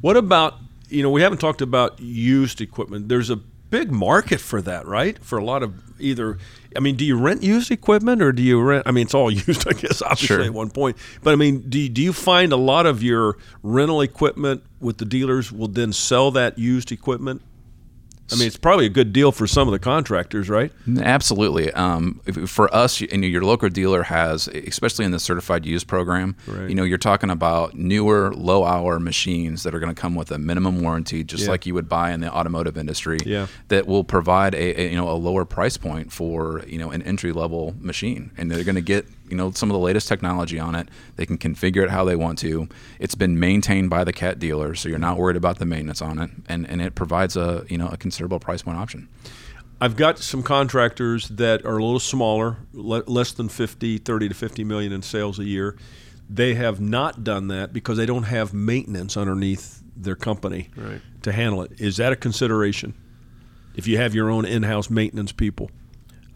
What 0.00 0.16
about 0.16 0.54
you 0.88 1.02
know 1.02 1.10
we 1.10 1.22
haven't 1.22 1.38
talked 1.38 1.60
about 1.62 1.98
used 2.00 2.60
equipment. 2.60 3.08
There's 3.08 3.30
a 3.30 3.40
big 3.70 3.90
market 3.90 4.40
for 4.40 4.60
that, 4.62 4.86
right? 4.86 5.22
For 5.24 5.38
a 5.38 5.44
lot 5.44 5.62
of 5.62 5.74
either. 6.00 6.38
I 6.76 6.80
mean, 6.80 6.96
do 6.96 7.04
you 7.04 7.16
rent 7.18 7.42
used 7.42 7.70
equipment 7.70 8.22
or 8.22 8.32
do 8.32 8.42
you 8.42 8.60
rent? 8.60 8.86
I 8.86 8.90
mean, 8.92 9.04
it's 9.06 9.14
all 9.14 9.30
used, 9.46 9.66
I 9.68 9.72
guess, 9.72 10.02
obviously 10.02 10.26
Sure. 10.26 10.42
at 10.42 10.52
one 10.52 10.70
point. 10.70 10.96
But 11.22 11.32
I 11.32 11.36
mean, 11.36 11.68
do 11.68 11.78
you, 11.78 11.88
do 11.88 12.02
you 12.02 12.12
find 12.12 12.52
a 12.52 12.56
lot 12.56 12.86
of 12.86 13.02
your 13.02 13.36
rental 13.62 14.00
equipment 14.00 14.62
with 14.80 14.98
the 14.98 15.04
dealers 15.04 15.50
will 15.52 15.68
then 15.68 15.92
sell 15.92 16.30
that 16.32 16.58
used 16.58 16.92
equipment? 16.92 17.42
I 18.32 18.36
mean, 18.36 18.46
it's 18.46 18.56
probably 18.56 18.86
a 18.86 18.90
good 18.90 19.12
deal 19.12 19.32
for 19.32 19.46
some 19.46 19.66
of 19.68 19.72
the 19.72 19.78
contractors, 19.78 20.48
right? 20.48 20.72
Absolutely. 21.00 21.72
Um, 21.72 22.20
for 22.46 22.72
us, 22.74 23.00
know, 23.18 23.26
your 23.26 23.42
local 23.42 23.68
dealer 23.68 24.02
has, 24.04 24.48
especially 24.48 25.04
in 25.04 25.10
the 25.10 25.18
certified 25.18 25.66
use 25.66 25.84
program, 25.84 26.36
Right. 26.46 26.68
you 26.68 26.74
know, 26.74 26.82
you're 26.84 26.98
talking 26.98 27.30
about 27.30 27.74
newer, 27.74 28.32
low-hour 28.34 29.00
machines 29.00 29.62
that 29.64 29.74
are 29.74 29.80
going 29.80 29.94
to 29.94 30.00
come 30.00 30.14
with 30.14 30.30
a 30.30 30.38
minimum 30.38 30.80
warranty, 30.82 31.24
just 31.24 31.44
Yeah. 31.44 31.50
like 31.50 31.66
you 31.66 31.74
would 31.74 31.88
buy 31.88 32.12
in 32.12 32.20
the 32.20 32.32
automotive 32.32 32.76
industry. 32.78 33.18
Yeah. 33.24 33.46
That 33.68 33.86
will 33.86 34.04
provide 34.04 34.54
a, 34.54 34.80
a 34.80 34.90
you 34.90 34.96
know 34.96 35.08
a 35.10 35.14
lower 35.18 35.44
price 35.44 35.76
point 35.76 36.12
for 36.12 36.62
you 36.66 36.78
know 36.78 36.90
an 36.90 37.02
entry-level 37.02 37.76
machine, 37.80 38.30
and 38.36 38.50
they're 38.50 38.64
going 38.64 38.74
to 38.76 38.80
get 38.80 39.06
you 39.30 39.36
know 39.36 39.50
some 39.52 39.70
of 39.70 39.74
the 39.74 39.78
latest 39.78 40.08
technology 40.08 40.58
on 40.58 40.74
it. 40.74 40.88
They 41.16 41.26
can 41.26 41.38
configure 41.38 41.82
it 41.84 41.90
how 41.90 42.04
they 42.04 42.16
want 42.16 42.38
to. 42.40 42.68
It's 42.98 43.14
been 43.14 43.38
maintained 43.38 43.90
by 43.90 44.04
the 44.04 44.12
cat 44.12 44.38
dealer, 44.38 44.74
so 44.74 44.88
you're 44.88 44.98
not 44.98 45.16
worried 45.18 45.36
about 45.36 45.58
the 45.58 45.66
maintenance 45.66 46.02
on 46.02 46.18
it, 46.18 46.30
and 46.48 46.68
and 46.68 46.80
it 46.82 46.94
provides 46.94 47.36
a 47.36 47.64
you 47.68 47.78
know 47.78 47.88
a 47.88 47.96
considerable 47.96 48.40
price 48.40 48.62
point 48.62 48.78
option. 48.78 49.08
I've 49.80 49.96
got 49.96 50.18
some 50.18 50.42
contractors 50.42 51.28
that 51.28 51.64
are 51.64 51.78
a 51.78 51.82
little 51.82 52.00
smaller, 52.00 52.58
le- 52.74 53.02
less 53.06 53.32
than 53.32 53.48
50, 53.48 53.96
30 53.96 54.28
to 54.28 54.34
50 54.34 54.62
million 54.64 54.92
in 54.92 55.00
sales 55.00 55.38
a 55.38 55.44
year. 55.44 55.74
They 56.28 56.52
have 56.54 56.80
not 56.80 57.24
done 57.24 57.48
that 57.48 57.72
because 57.72 57.96
they 57.96 58.04
don't 58.04 58.24
have 58.24 58.52
maintenance 58.52 59.16
underneath 59.16 59.82
their 59.96 60.16
company 60.16 60.68
Right. 60.76 61.00
to 61.22 61.32
handle 61.32 61.62
it. 61.62 61.72
Is 61.80 61.96
that 61.96 62.12
a 62.12 62.16
consideration? 62.16 62.92
If 63.74 63.86
you 63.88 63.96
have 63.96 64.14
your 64.14 64.28
own 64.28 64.44
in-house 64.44 64.90
maintenance 64.90 65.32
people, 65.32 65.70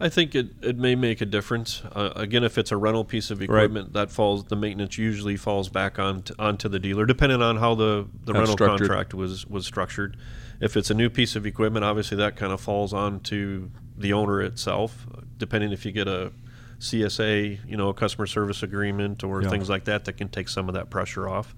I 0.05 0.09
think 0.09 0.35
it, 0.35 0.47
it 0.61 0.77
may 0.77 0.93
make 0.95 1.19
a 1.21 1.25
difference. 1.25 1.81
Uh, 1.91 2.11
again, 2.15 2.43
if 2.43 2.57
it's 2.57 2.71
a 2.71 2.77
rental 2.77 3.03
piece 3.03 3.31
of 3.31 3.41
equipment, 3.41 3.93
that 3.93 4.11
falls 4.11 4.45
the 4.45 4.55
maintenance 4.55 4.97
usually 4.97 5.35
falls 5.35 5.67
back 5.69 5.97
on 5.97 6.21
to, 6.23 6.35
onto 6.37 6.69
the 6.69 6.79
dealer, 6.79 7.05
depending 7.05 7.41
on 7.41 7.57
how 7.57 7.73
the, 7.75 8.07
the 8.23 8.33
How 8.33 8.39
rental 8.39 8.55
structured. 8.55 8.87
contract 8.87 9.13
was 9.13 9.45
was 9.47 9.65
structured. 9.65 10.15
If 10.61 10.77
it's 10.77 10.89
a 10.89 10.93
new 10.93 11.09
piece 11.09 11.35
of 11.35 11.45
equipment, 11.45 11.83
obviously 11.83 12.17
that 12.17 12.35
kind 12.35 12.53
of 12.53 12.61
falls 12.61 12.93
onto 12.93 13.69
the 13.97 14.13
owner 14.13 14.41
itself. 14.41 15.07
Depending 15.37 15.71
if 15.71 15.85
you 15.85 15.91
get 15.91 16.07
a 16.07 16.31
CSA, 16.79 17.59
you 17.67 17.75
know, 17.77 17.89
a 17.89 17.93
customer 17.93 18.27
service 18.27 18.61
agreement 18.63 19.23
or 19.23 19.41
Yeah. 19.41 19.49
things 19.49 19.69
like 19.69 19.85
that, 19.85 20.05
that 20.05 20.13
can 20.13 20.29
take 20.29 20.49
some 20.49 20.67
of 20.69 20.75
that 20.75 20.89
pressure 20.89 21.27
off. 21.27 21.55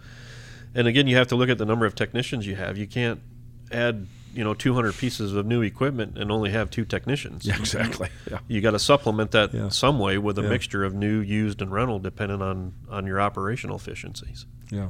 And 0.73 0.87
again, 0.87 1.07
you 1.07 1.15
have 1.17 1.27
to 1.27 1.35
look 1.35 1.49
at 1.49 1.57
the 1.57 1.65
number 1.65 1.85
of 1.85 1.95
technicians 1.95 2.45
you 2.47 2.55
have. 2.55 2.77
You 2.77 2.87
can't 2.87 3.19
add 3.71 4.07
you 4.37 4.43
know 4.43 4.53
200 4.53 4.93
pieces 4.95 5.33
of 5.33 5.45
new 5.45 5.61
equipment 5.61 6.17
and 6.17 6.31
only 6.31 6.51
have 6.51 6.69
two 6.69 6.85
technicians 6.85 7.45
Yeah, 7.45 7.57
exactly. 7.57 8.09
Yeah. 8.31 8.39
you 8.47 8.61
got 8.61 8.71
to 8.71 8.79
supplement 8.79 9.31
that 9.31 9.53
Yeah. 9.53 9.69
some 9.69 9.97
way 9.99 10.17
with 10.17 10.37
a 10.37 10.43
Yeah. 10.43 10.49
mixture 10.49 10.83
of 10.85 10.93
new, 10.93 11.19
used, 11.19 11.61
and 11.61 11.71
rental, 11.71 11.99
depending 11.99 12.41
on 12.41 12.73
on 12.89 13.05
your 13.07 13.19
operational 13.19 13.75
efficiencies. 13.75 14.45
Yeah. 14.71 14.89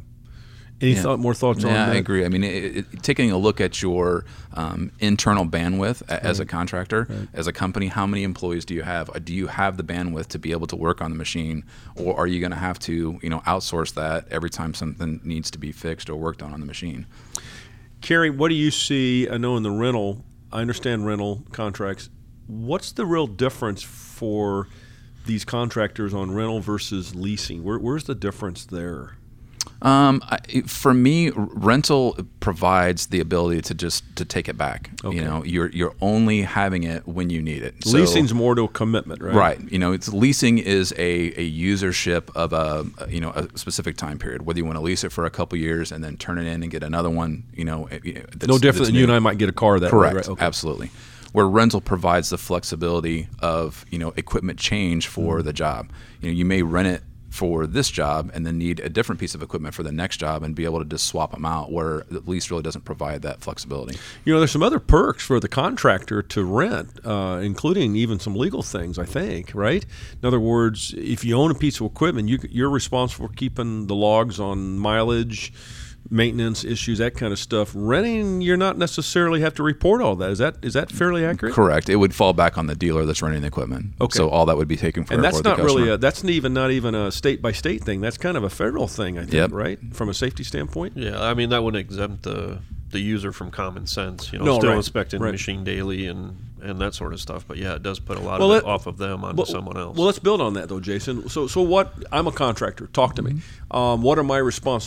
Any 0.79 0.91
Yeah. 0.93 1.01
thought, 1.01 1.19
more 1.19 1.33
thoughts 1.33 1.63
on 1.63 1.71
Yeah, 1.71 1.87
that? 1.87 1.93
I 1.95 1.95
agree. 1.95 2.23
I 2.23 2.29
mean, 2.29 2.43
it, 2.43 2.77
it, 2.77 2.85
taking 3.01 3.31
a 3.31 3.37
look 3.37 3.59
at 3.59 3.81
your 3.81 4.25
um, 4.53 4.91
internal 4.99 5.43
bandwidth 5.45 6.03
a- 6.07 6.23
as 6.23 6.39
a 6.39 6.45
contractor, 6.45 7.07
as 7.33 7.47
a 7.47 7.51
company, 7.53 7.87
how 7.87 8.05
many 8.05 8.23
employees 8.23 8.63
do 8.63 8.75
you 8.75 8.83
have? 8.83 9.09
Uh, 9.09 9.17
Do 9.17 9.33
you 9.33 9.47
have 9.47 9.77
the 9.77 9.83
bandwidth 9.83 10.27
to 10.27 10.39
be 10.39 10.51
able 10.51 10.67
to 10.67 10.75
work 10.75 11.01
on 11.01 11.09
the 11.09 11.17
machine, 11.17 11.63
or 11.95 12.15
are 12.19 12.27
you 12.27 12.39
going 12.39 12.51
to 12.51 12.57
have 12.67 12.77
to, 12.79 13.17
you 13.23 13.29
know, 13.29 13.39
outsource 13.47 13.93
that 13.95 14.27
every 14.29 14.51
time 14.51 14.75
something 14.75 15.19
needs 15.23 15.49
to 15.51 15.57
be 15.57 15.71
fixed 15.71 16.09
or 16.11 16.15
worked 16.15 16.43
on 16.43 16.53
on 16.53 16.59
the 16.59 16.65
machine? 16.67 17.07
Carey, 18.01 18.29
what 18.29 18.49
do 18.49 18.55
you 18.55 18.71
see? 18.71 19.29
I 19.29 19.37
know 19.37 19.57
in 19.57 19.63
the 19.63 19.71
rental, 19.71 20.25
I 20.51 20.61
understand 20.61 21.05
rental 21.05 21.43
contracts. 21.51 22.09
What's 22.45 22.91
the 22.91 23.05
real 23.05 23.27
difference 23.27 23.83
for 23.83 24.67
these 25.25 25.43
contractors 25.43 26.13
on 26.13 26.33
rental 26.33 26.61
versus 26.61 27.15
leasing? 27.15 27.63
Where, 27.63 27.77
where's 27.77 28.05
the 28.05 28.15
difference 28.15 28.65
there? 28.65 29.17
Um, 29.81 30.21
I, 30.23 30.37
for 30.65 30.93
me, 30.93 31.31
rental 31.35 32.17
provides 32.39 33.07
the 33.07 33.19
ability 33.19 33.61
to 33.63 33.73
just 33.73 34.03
to 34.15 34.25
take 34.25 34.47
it 34.49 34.57
back. 34.57 34.89
You 35.03 35.23
know, 35.23 35.43
you're 35.43 35.69
you're 35.69 35.95
only 36.01 36.41
having 36.41 36.83
it 36.83 37.07
when 37.07 37.29
you 37.29 37.41
need 37.41 37.63
it. 37.63 37.75
So- 37.83 37.97
Leasing's 37.97 38.33
more 38.33 38.55
to 38.55 38.63
a 38.63 38.67
commitment, 38.67 39.21
right? 39.21 39.33
Right. 39.35 39.71
You 39.71 39.79
know, 39.79 39.91
it's 39.91 40.09
leasing 40.11 40.57
is 40.57 40.91
a, 40.93 41.27
a 41.39 41.51
usership 41.51 42.35
of 42.35 42.53
a 42.53 42.85
you 43.09 43.19
know 43.21 43.31
a 43.31 43.47
specific 43.57 43.97
time 43.97 44.17
period. 44.17 44.43
Whether 44.45 44.59
you 44.59 44.65
want 44.65 44.77
to 44.77 44.81
lease 44.83 45.03
it 45.03 45.11
for 45.11 45.25
a 45.25 45.29
couple 45.29 45.57
years 45.57 45.91
and 45.91 46.03
then 46.03 46.17
turn 46.17 46.37
it 46.37 46.47
in 46.47 46.63
and 46.63 46.71
get 46.71 46.83
another 46.83 47.09
one, 47.09 47.43
you 47.53 47.65
know, 47.65 47.85
eh, 47.91 47.99
eh, 48.05 48.21
that's, 48.31 48.47
No 48.47 48.57
different 48.57 48.87
than 48.87 48.95
you 48.95 49.03
and 49.03 49.11
I 49.11 49.19
might 49.19 49.37
get 49.37 49.49
a 49.49 49.53
car 49.53 49.79
that 49.79 49.89
Correct. 49.91 50.13
way, 50.15 50.17
right? 50.21 50.29
Okay. 50.29 50.45
Absolutely. 50.45 50.89
Where 51.33 51.47
rental 51.47 51.81
provides 51.81 52.29
the 52.29 52.37
flexibility 52.37 53.27
of 53.39 53.85
you 53.91 53.99
know 53.99 54.13
equipment 54.15 54.59
change 54.59 55.07
Mm-hmm. 55.07 55.13
for 55.15 55.41
the 55.41 55.53
job. 55.53 55.89
You 56.21 56.29
know, 56.31 56.35
you 56.35 56.45
may 56.45 56.61
rent 56.63 56.87
it 56.87 57.03
for 57.29 57.67
this 57.67 57.89
job 57.89 58.31
and 58.33 58.45
then 58.45 58.57
need 58.57 58.79
a 58.79 58.89
different 58.89 59.19
piece 59.19 59.35
of 59.35 59.41
equipment 59.41 59.75
for 59.75 59.83
the 59.83 59.91
next 59.91 60.17
job 60.17 60.43
and 60.43 60.55
be 60.55 60.65
able 60.65 60.79
to 60.79 60.85
just 60.85 61.05
swap 61.07 61.31
them 61.31 61.45
out. 61.45 61.71
Where 61.71 62.03
the 62.09 62.21
lease 62.21 62.49
really 62.49 62.63
doesn't 62.63 62.85
provide 62.85 63.21
that 63.23 63.41
flexibility. 63.41 63.97
You 64.25 64.33
know, 64.33 64.39
there's 64.39 64.51
some 64.51 64.63
other 64.63 64.79
perks 64.79 65.25
for 65.25 65.39
the 65.39 65.47
contractor 65.47 66.21
to 66.21 66.43
rent, 66.43 67.05
uh, 67.05 67.39
including 67.43 67.95
even 67.95 68.19
some 68.19 68.35
legal 68.35 68.63
things. 68.63 68.97
I 68.97 69.05
think, 69.05 69.51
right? 69.53 69.85
In 70.21 70.27
other 70.27 70.39
words, 70.39 70.93
if 70.97 71.23
you 71.25 71.37
own 71.37 71.51
a 71.51 71.55
piece 71.55 71.79
of 71.79 71.85
equipment, 71.87 72.29
you, 72.29 72.39
you're 72.49 72.69
responsible 72.69 73.27
for 73.27 73.33
keeping 73.33 73.87
the 73.87 73.95
logs 73.95 74.39
on 74.39 74.79
mileage, 74.79 75.51
maintenance 76.09 76.63
issues, 76.63 76.99
that 76.99 77.15
kind 77.15 77.33
of 77.33 77.39
stuff. 77.39 77.71
Renting, 77.75 78.41
you're 78.41 78.57
not 78.57 78.77
necessarily 78.77 79.41
have 79.41 79.53
to 79.55 79.63
report 79.63 80.01
all 80.01 80.15
that. 80.17 80.29
Is 80.31 80.37
that 80.39 80.55
is 80.61 80.73
that 80.73 80.91
fairly 80.91 81.25
accurate? 81.25 81.53
Correct. 81.53 81.89
It 81.89 81.97
would 81.97 82.13
fall 82.15 82.33
back 82.33 82.57
on 82.57 82.67
the 82.67 82.75
dealer 82.75 83.05
that's 83.05 83.21
renting 83.21 83.41
the 83.41 83.47
equipment. 83.47 83.93
Okay. 83.99 84.17
So 84.17 84.29
all 84.29 84.45
that 84.45 84.57
would 84.57 84.67
be 84.67 84.77
taken 84.77 85.03
care 85.05 85.15
And 85.15 85.23
that's 85.23 85.37
for 85.37 85.43
the 85.43 85.49
not 85.49 85.59
really 85.59 85.89
a, 85.89 85.97
that's 85.97 86.23
even 86.23 86.53
not 86.53 86.71
even 86.71 86.95
a 86.95 87.11
state 87.11 87.41
by 87.41 87.51
state 87.51 87.83
thing. 87.83 88.01
That's 88.01 88.17
kind 88.17 88.37
of 88.37 88.43
a 88.43 88.49
federal 88.49 88.87
thing, 88.87 89.17
I 89.17 89.21
think, 89.21 89.33
Yep. 89.33 89.51
right? 89.51 89.79
From 89.93 90.09
a 90.09 90.13
safety 90.13 90.43
standpoint. 90.43 90.93
Yeah, 90.97 91.21
I 91.21 91.33
mean 91.33 91.49
that 91.49 91.63
wouldn't 91.63 91.79
exempt 91.81 92.23
the 92.23 92.59
the 92.89 92.99
user 92.99 93.31
from 93.33 93.51
common 93.51 93.85
sense. 93.85 94.31
You 94.31 94.39
know, 94.39 94.45
No, 94.45 94.57
still 94.59 94.69
right, 94.69 94.77
inspecting 94.77 95.19
right. 95.19 95.27
the 95.27 95.33
machine 95.33 95.63
daily 95.63 96.07
and 96.07 96.37
and 96.61 96.79
that 96.79 96.93
sort 96.93 97.13
of 97.13 97.19
stuff. 97.19 97.45
But 97.47 97.57
yeah, 97.57 97.75
it 97.75 97.83
does 97.83 97.99
put 97.99 98.17
a 98.17 98.21
lot 98.21 98.39
Well, 98.39 98.51
of 98.51 98.63
it 98.63 98.65
let- 98.65 98.73
off 98.73 98.87
of 98.87 98.97
them 98.97 99.23
onto 99.23 99.37
Well- 99.37 99.45
someone 99.45 99.77
else. 99.77 99.97
Well, 99.97 100.05
let's 100.05 100.19
build 100.19 100.41
on 100.41 100.53
that 100.53 100.69
though, 100.69 100.79
Jason. 100.79 101.29
So, 101.29 101.47
so 101.47 101.61
what? 101.61 101.93
I'm 102.11 102.27
a 102.27 102.31
contractor. 102.31 102.87
Talk 102.87 103.15
to 103.15 103.21
me. 103.21 103.31
Mm-hmm. 103.31 103.77
Um, 103.77 104.01
what 104.01 104.17
are 104.17 104.23
my 104.23 104.37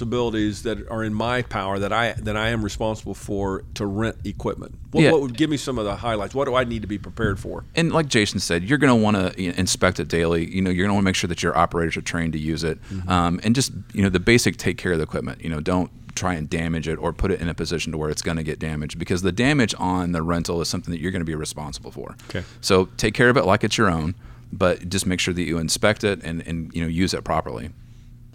responsibilities 0.01 0.63
that 0.63 0.89
are 0.91 1.05
in 1.05 1.13
my 1.13 1.43
power 1.43 1.79
that 1.79 1.93
I 1.93 2.13
that 2.13 2.37
I 2.37 2.49
am 2.51 2.63
responsible 2.63 3.15
for 3.15 3.65
to 3.75 3.85
rent 3.87 4.17
equipment? 4.25 4.75
What, 4.93 5.03
Yeah. 5.05 5.13
what 5.13 5.21
would 5.23 5.37
give 5.37 5.51
me 5.51 5.57
some 5.57 5.79
of 5.79 5.85
the 5.85 5.97
highlights? 5.97 6.35
What 6.35 6.47
do 6.47 6.55
I 6.55 6.65
need 6.65 6.83
to 6.83 6.89
be 6.89 6.99
prepared 6.99 7.39
for? 7.39 7.65
and 7.75 7.93
like 7.93 8.09
Jason 8.09 8.41
said, 8.41 8.65
you're 8.65 8.79
going 8.79 8.91
to 8.97 9.03
want 9.03 9.17
to 9.17 9.59
inspect 9.59 10.01
it 10.01 10.09
daily. 10.09 10.53
You 10.53 10.63
know, 10.63 10.71
you're 10.71 10.85
going 10.87 10.91
to 10.91 10.95
want 10.95 11.05
to 11.05 11.09
make 11.09 11.15
sure 11.17 11.29
that 11.29 11.43
your 11.43 11.57
operators 11.57 11.97
are 11.97 12.03
trained 12.03 12.33
to 12.33 12.39
use 12.39 12.65
it, 12.65 12.79
Mm-hmm. 12.91 13.09
um, 13.09 13.41
and 13.43 13.55
just 13.55 13.73
you 13.93 14.03
know 14.03 14.09
the 14.09 14.21
basic 14.21 14.57
take 14.57 14.79
care 14.79 14.93
of 14.93 14.99
the 14.99 15.05
equipment. 15.05 15.43
You 15.43 15.51
know, 15.51 15.61
don't 15.61 15.91
try 16.21 16.35
and 16.35 16.49
damage 16.51 16.87
it 16.87 16.97
or 16.97 17.13
put 17.13 17.31
it 17.31 17.41
in 17.41 17.49
a 17.49 17.55
position 17.55 17.93
to 17.93 17.99
where 17.99 18.11
it's 18.11 18.21
going 18.21 18.37
to 18.37 18.43
get 18.43 18.59
damaged 18.59 18.99
because 18.99 19.23
the 19.23 19.33
damage 19.33 19.75
on 19.79 20.13
the 20.13 20.23
rental 20.23 20.61
is 20.61 20.69
something 20.69 20.93
that 20.93 21.01
you're 21.01 21.11
going 21.11 21.23
to 21.23 21.27
be 21.27 21.35
responsible 21.35 21.91
for. 21.91 22.15
Okay. 22.29 22.45
So 22.61 22.85
take 22.99 23.15
care 23.15 23.31
of 23.31 23.39
it 23.39 23.45
like 23.45 23.65
it's 23.65 23.79
your 23.79 23.91
own, 23.91 24.15
but 24.53 24.89
just 24.91 25.07
make 25.07 25.19
sure 25.19 25.33
that 25.33 25.43
you 25.43 25.57
inspect 25.59 26.05
it 26.05 26.23
and, 26.23 26.47
and 26.47 26.73
you 26.75 26.83
know 26.83 26.89
use 26.89 27.15
it 27.15 27.25
properly 27.25 27.71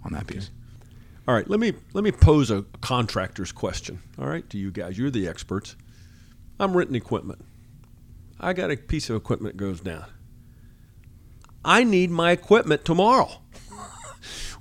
on 0.04 0.12
that 0.12 0.26
piece. 0.26 0.50
All 1.28 1.34
right, 1.34 1.48
let 1.48 1.60
me 1.60 1.72
let 1.92 2.02
me 2.02 2.12
pose 2.12 2.50
a 2.50 2.64
contractor's 2.80 3.52
question. 3.52 4.00
All 4.18 4.26
right, 4.26 4.48
to 4.50 4.58
you 4.58 4.70
guys, 4.70 4.98
you're 4.98 5.10
the 5.10 5.28
experts. 5.28 5.76
I'm 6.58 6.76
renting 6.76 6.96
equipment. 6.96 7.44
I 8.40 8.52
got 8.52 8.70
a 8.70 8.76
piece 8.76 9.08
of 9.10 9.16
equipment 9.16 9.56
that 9.56 9.64
goes 9.64 9.80
down. 9.80 10.06
I 11.64 11.84
need 11.84 12.10
my 12.10 12.32
equipment 12.32 12.84
tomorrow. 12.84 13.42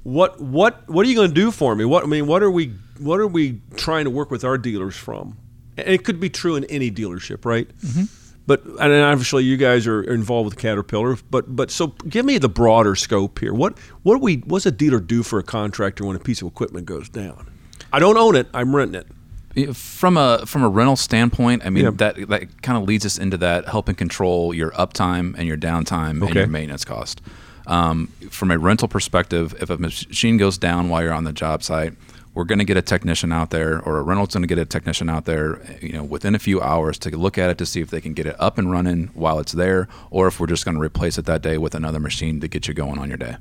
What 0.06 0.40
what 0.40 0.88
what 0.88 1.04
are 1.04 1.10
you 1.10 1.16
going 1.16 1.30
to 1.30 1.34
do 1.34 1.50
for 1.50 1.76
me? 1.76 1.84
What 1.84 2.04
I 2.04 2.06
mean, 2.06 2.28
what 2.28 2.44
are 2.44 2.52
we 2.52 2.74
what 3.00 3.20
are 3.20 3.26
we 3.28 3.60
trying 3.76 4.04
to 4.06 4.12
work 4.12 4.30
with 4.30 4.44
our 4.44 4.56
dealers 4.58 4.96
from? 4.96 5.36
And 5.78 5.88
it 5.88 6.06
could 6.06 6.20
be 6.20 6.30
true 6.30 6.56
in 6.56 6.64
any 6.66 6.92
dealership, 6.92 7.44
right? 7.44 7.68
Mm-hmm. 7.80 8.04
But 8.46 8.64
and 8.64 8.94
obviously 8.94 9.44
you 9.46 9.58
guys 9.58 9.88
are 9.88 10.04
involved 10.04 10.46
with 10.46 10.60
Caterpillar. 10.60 11.18
But 11.32 11.56
but 11.56 11.72
so 11.72 11.88
give 12.08 12.24
me 12.24 12.38
the 12.38 12.48
broader 12.48 12.96
scope 12.96 13.40
here. 13.40 13.52
What 13.52 13.80
what 14.04 14.22
we 14.22 14.36
what's 14.46 14.68
a 14.68 14.72
dealer 14.72 15.00
do 15.00 15.24
for 15.24 15.40
a 15.40 15.44
contractor 15.44 16.06
when 16.06 16.16
a 16.16 16.20
piece 16.20 16.44
of 16.44 16.48
equipment 16.50 16.86
goes 16.86 17.10
down? 17.10 17.50
I 17.92 17.98
don't 17.98 18.18
own 18.18 18.36
it. 18.36 18.48
I'm 18.54 18.76
renting 18.76 19.02
it. 19.02 19.76
From 19.76 20.18
a 20.18 20.46
from 20.46 20.62
a 20.62 20.70
rental 20.70 20.98
standpoint, 20.98 21.66
I 21.66 21.72
mean 21.72 21.86
Yeah. 21.86 21.92
that 21.96 22.28
that 22.30 22.62
kind 22.62 22.78
of 22.78 22.84
leads 22.84 23.08
us 23.08 23.18
into 23.18 23.38
that 23.38 23.68
helping 23.68 23.96
control 23.96 24.54
your 24.54 24.70
uptime 24.74 25.34
and 25.36 25.48
your 25.48 25.58
downtime 25.58 26.24
and 26.24 26.36
your 26.36 26.46
maintenance 26.46 26.86
cost. 26.86 27.22
Um, 27.68 28.08
from 28.30 28.52
a 28.52 28.58
rental 28.58 28.88
perspective, 28.88 29.56
if 29.60 29.70
a 29.70 29.78
machine 29.78 30.38
goes 30.38 30.58
down 30.58 30.90
while 30.90 31.02
you're 31.02 31.14
on 31.14 31.24
the 31.24 31.34
job 31.34 31.64
site, 31.64 31.94
we're 32.36 32.44
going 32.44 32.60
to 32.60 32.66
get 32.66 32.76
a 32.76 32.82
technician 32.82 33.32
out 33.32 33.50
there, 33.50 33.82
or 33.82 33.98
a 33.98 34.04
rental's 34.04 34.34
going 34.34 34.44
to 34.44 34.48
get 34.48 34.58
a 34.58 34.66
technician 34.66 35.10
out 35.10 35.24
there, 35.24 35.62
you 35.82 35.94
know, 35.94 36.04
within 36.04 36.36
a 36.36 36.40
few 36.40 36.62
hours 36.62 37.00
to 37.00 37.18
look 37.18 37.38
at 37.38 37.50
it 37.50 37.58
to 37.58 37.66
see 37.66 37.80
if 37.80 37.90
they 37.90 38.02
can 38.02 38.14
get 38.14 38.26
it 38.26 38.36
up 38.40 38.58
and 38.58 38.70
running 38.70 39.08
while 39.14 39.40
it's 39.40 39.54
there, 39.54 39.88
or 40.12 40.28
if 40.28 40.40
we're 40.40 40.48
just 40.48 40.66
going 40.66 40.76
to 40.76 40.82
replace 40.82 41.18
it 41.18 41.26
that 41.26 41.42
day 41.42 41.58
with 41.58 41.74
another 41.74 42.00
machine 42.00 42.42
to 42.42 42.48
get 42.50 42.68
you 42.68 42.74
going 42.74 43.00
on 43.00 43.08
your 43.08 43.18
day. 43.18 43.38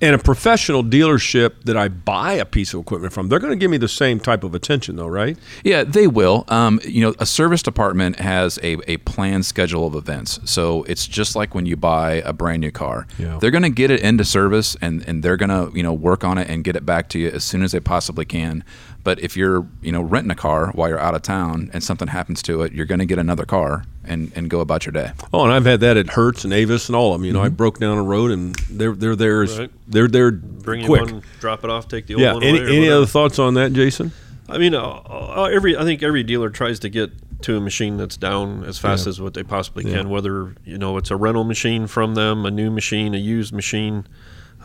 And 0.00 0.14
a 0.14 0.18
professional 0.18 0.82
dealership 0.82 1.62
that 1.64 1.76
I 1.76 1.88
buy 1.88 2.32
a 2.32 2.44
piece 2.44 2.74
of 2.74 2.80
equipment 2.80 3.12
from, 3.12 3.28
they're 3.28 3.38
going 3.38 3.52
to 3.52 3.56
give 3.56 3.70
me 3.70 3.76
the 3.76 3.88
same 3.88 4.20
type 4.20 4.44
of 4.44 4.54
attention, 4.54 4.96
though, 4.96 5.06
right? 5.06 5.38
Yeah, 5.62 5.84
they 5.84 6.06
will. 6.06 6.44
Um, 6.48 6.80
you 6.84 7.00
know, 7.00 7.14
a 7.18 7.26
service 7.26 7.62
department 7.62 8.18
has 8.18 8.58
a, 8.58 8.76
a 8.90 8.98
planned 8.98 9.46
schedule 9.46 9.86
of 9.86 9.94
events. 9.94 10.40
So 10.44 10.82
it's 10.84 11.06
just 11.06 11.36
like 11.36 11.54
when 11.54 11.64
you 11.64 11.76
buy 11.76 12.14
a 12.24 12.32
brand 12.32 12.60
new 12.60 12.70
car. 12.70 13.06
Yeah. 13.18 13.38
They're 13.40 13.50
going 13.50 13.62
to 13.62 13.70
get 13.70 13.90
it 13.90 14.00
into 14.00 14.24
service 14.24 14.76
and, 14.80 15.06
and 15.08 15.22
they're 15.22 15.36
going 15.36 15.48
to, 15.50 15.74
you 15.76 15.82
know, 15.82 15.94
work 15.94 16.24
on 16.24 16.38
it 16.38 16.50
and 16.50 16.64
get 16.64 16.76
it 16.76 16.84
back 16.84 17.08
to 17.10 17.18
you 17.18 17.28
as 17.28 17.44
soon 17.44 17.62
as 17.62 17.72
they 17.72 17.80
possibly 17.80 18.24
can. 18.24 18.64
But 19.04 19.20
if 19.20 19.36
you're, 19.36 19.66
you 19.80 19.92
know, 19.92 20.02
renting 20.02 20.30
a 20.30 20.34
car 20.36 20.70
while 20.72 20.88
you're 20.88 20.98
out 20.98 21.14
of 21.14 21.22
town 21.22 21.70
and 21.72 21.82
something 21.84 22.08
happens 22.08 22.42
to 22.42 22.62
it, 22.62 22.72
you're 22.72 22.86
going 22.86 23.00
to 23.00 23.06
get 23.06 23.18
another 23.18 23.44
car 23.44 23.84
and, 24.06 24.30
and 24.34 24.48
go 24.50 24.60
about 24.60 24.84
your 24.86 24.92
day. 24.92 25.10
Oh, 25.32 25.44
and 25.44 25.52
I've 25.52 25.64
had 25.64 25.80
that 25.80 25.96
at 25.96 26.08
Hertz 26.10 26.44
and 26.44 26.52
Avis 26.52 26.88
and 26.88 26.96
all 26.96 27.14
of 27.14 27.20
them. 27.20 27.24
You 27.26 27.32
know, 27.32 27.42
I 27.42 27.48
broke 27.48 27.78
down 27.78 27.98
a 27.98 28.02
road 28.02 28.30
and 28.30 28.54
they're 28.70 28.94
they're 28.94 29.16
there 29.16 29.42
as 29.42 29.58
Right. 29.58 29.70
they're 29.88 30.08
there 30.08 30.30
Bring 30.30 30.80
you 30.80 30.86
quick. 30.86 31.02
one, 31.02 31.22
drop 31.40 31.64
it 31.64 31.70
off, 31.70 31.88
take 31.88 32.06
the 32.06 32.14
old 32.14 32.22
yeah. 32.22 32.34
one 32.34 32.42
Any 32.42 32.58
away. 32.58 32.76
any 32.76 32.88
other 32.90 33.06
thoughts 33.06 33.38
on 33.38 33.54
that, 33.54 33.72
Jason? 33.72 34.12
I 34.48 34.58
mean, 34.58 34.74
uh, 34.74 34.82
uh, 34.82 35.48
every 35.52 35.76
I 35.76 35.84
think 35.84 36.02
every 36.02 36.22
dealer 36.22 36.50
tries 36.50 36.78
to 36.80 36.88
get 36.88 37.10
to 37.42 37.56
a 37.56 37.60
machine 37.60 37.96
that's 37.96 38.16
down 38.16 38.64
as 38.64 38.78
fast 38.78 39.06
as 39.06 39.20
what 39.20 39.34
they 39.34 39.42
possibly 39.42 39.84
Yeah. 39.90 39.98
can. 39.98 40.08
Whether 40.10 40.54
you 40.64 40.78
know 40.78 40.96
it's 40.98 41.10
a 41.10 41.16
rental 41.16 41.44
machine 41.44 41.86
from 41.86 42.14
them, 42.14 42.44
a 42.46 42.50
new 42.50 42.70
machine, 42.70 43.14
a 43.14 43.18
used 43.18 43.52
machine. 43.54 44.06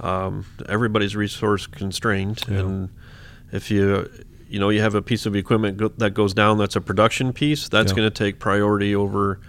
Um, 0.02 0.46
everybody's 0.70 1.16
resource 1.16 1.68
constrained, 1.68 2.44
and 2.48 2.90
if 3.52 3.70
you 3.70 4.10
you 4.50 4.60
know 4.60 4.70
you 4.70 4.82
have 4.82 4.96
a 4.96 5.02
piece 5.02 5.26
of 5.26 5.36
equipment 5.36 5.78
go, 5.78 5.88
that 5.98 6.14
goes 6.14 6.34
down, 6.34 6.58
that's 6.58 6.76
a 6.76 6.82
production 6.82 7.32
piece. 7.34 7.70
That's 7.70 7.92
Yeah. 7.92 7.98
going 7.98 8.12
to 8.12 8.14
take 8.24 8.40
priority 8.40 8.96
over 8.96 9.40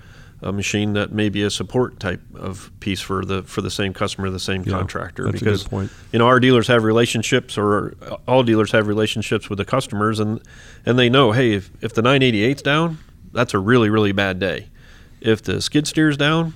a 0.43 0.53
machine 0.53 0.95
that 0.95 1.13
may 1.13 1.29
be 1.29 1.43
a 1.43 1.51
support 1.51 2.01
type 2.01 2.21
of 2.35 2.71
piece 2.81 3.01
for 3.01 3.25
the 3.25 3.43
for 3.43 3.61
the 3.61 3.71
same 3.71 3.93
customer, 3.93 4.31
the 4.31 4.39
same 4.39 4.63
Yeah, 4.65 4.73
contractor. 4.73 5.25
that's 5.25 5.43
a 5.43 5.45
good 5.45 5.65
because 5.65 5.91
you 6.13 6.19
know 6.19 6.27
our 6.27 6.41
dealers 6.41 6.67
have 6.69 6.83
relationships 6.85 7.59
or 7.59 7.95
all 8.27 8.43
dealers 8.43 8.73
have 8.73 8.87
relationships 8.87 9.51
with 9.51 9.59
the 9.59 9.65
customers 9.67 10.19
and 10.19 10.41
and 10.87 10.99
they 10.99 11.11
know 11.11 11.33
hey 11.33 11.53
if, 11.55 11.71
if 11.83 11.93
the 11.95 12.03
988's 12.03 12.63
down 12.63 12.97
that's 13.33 13.53
a 13.53 13.59
really 13.59 13.91
really 13.91 14.13
bad 14.13 14.39
day 14.39 14.69
if 15.21 15.43
the 15.43 15.61
skid 15.61 15.87
steer's 15.87 16.17
down 16.17 16.55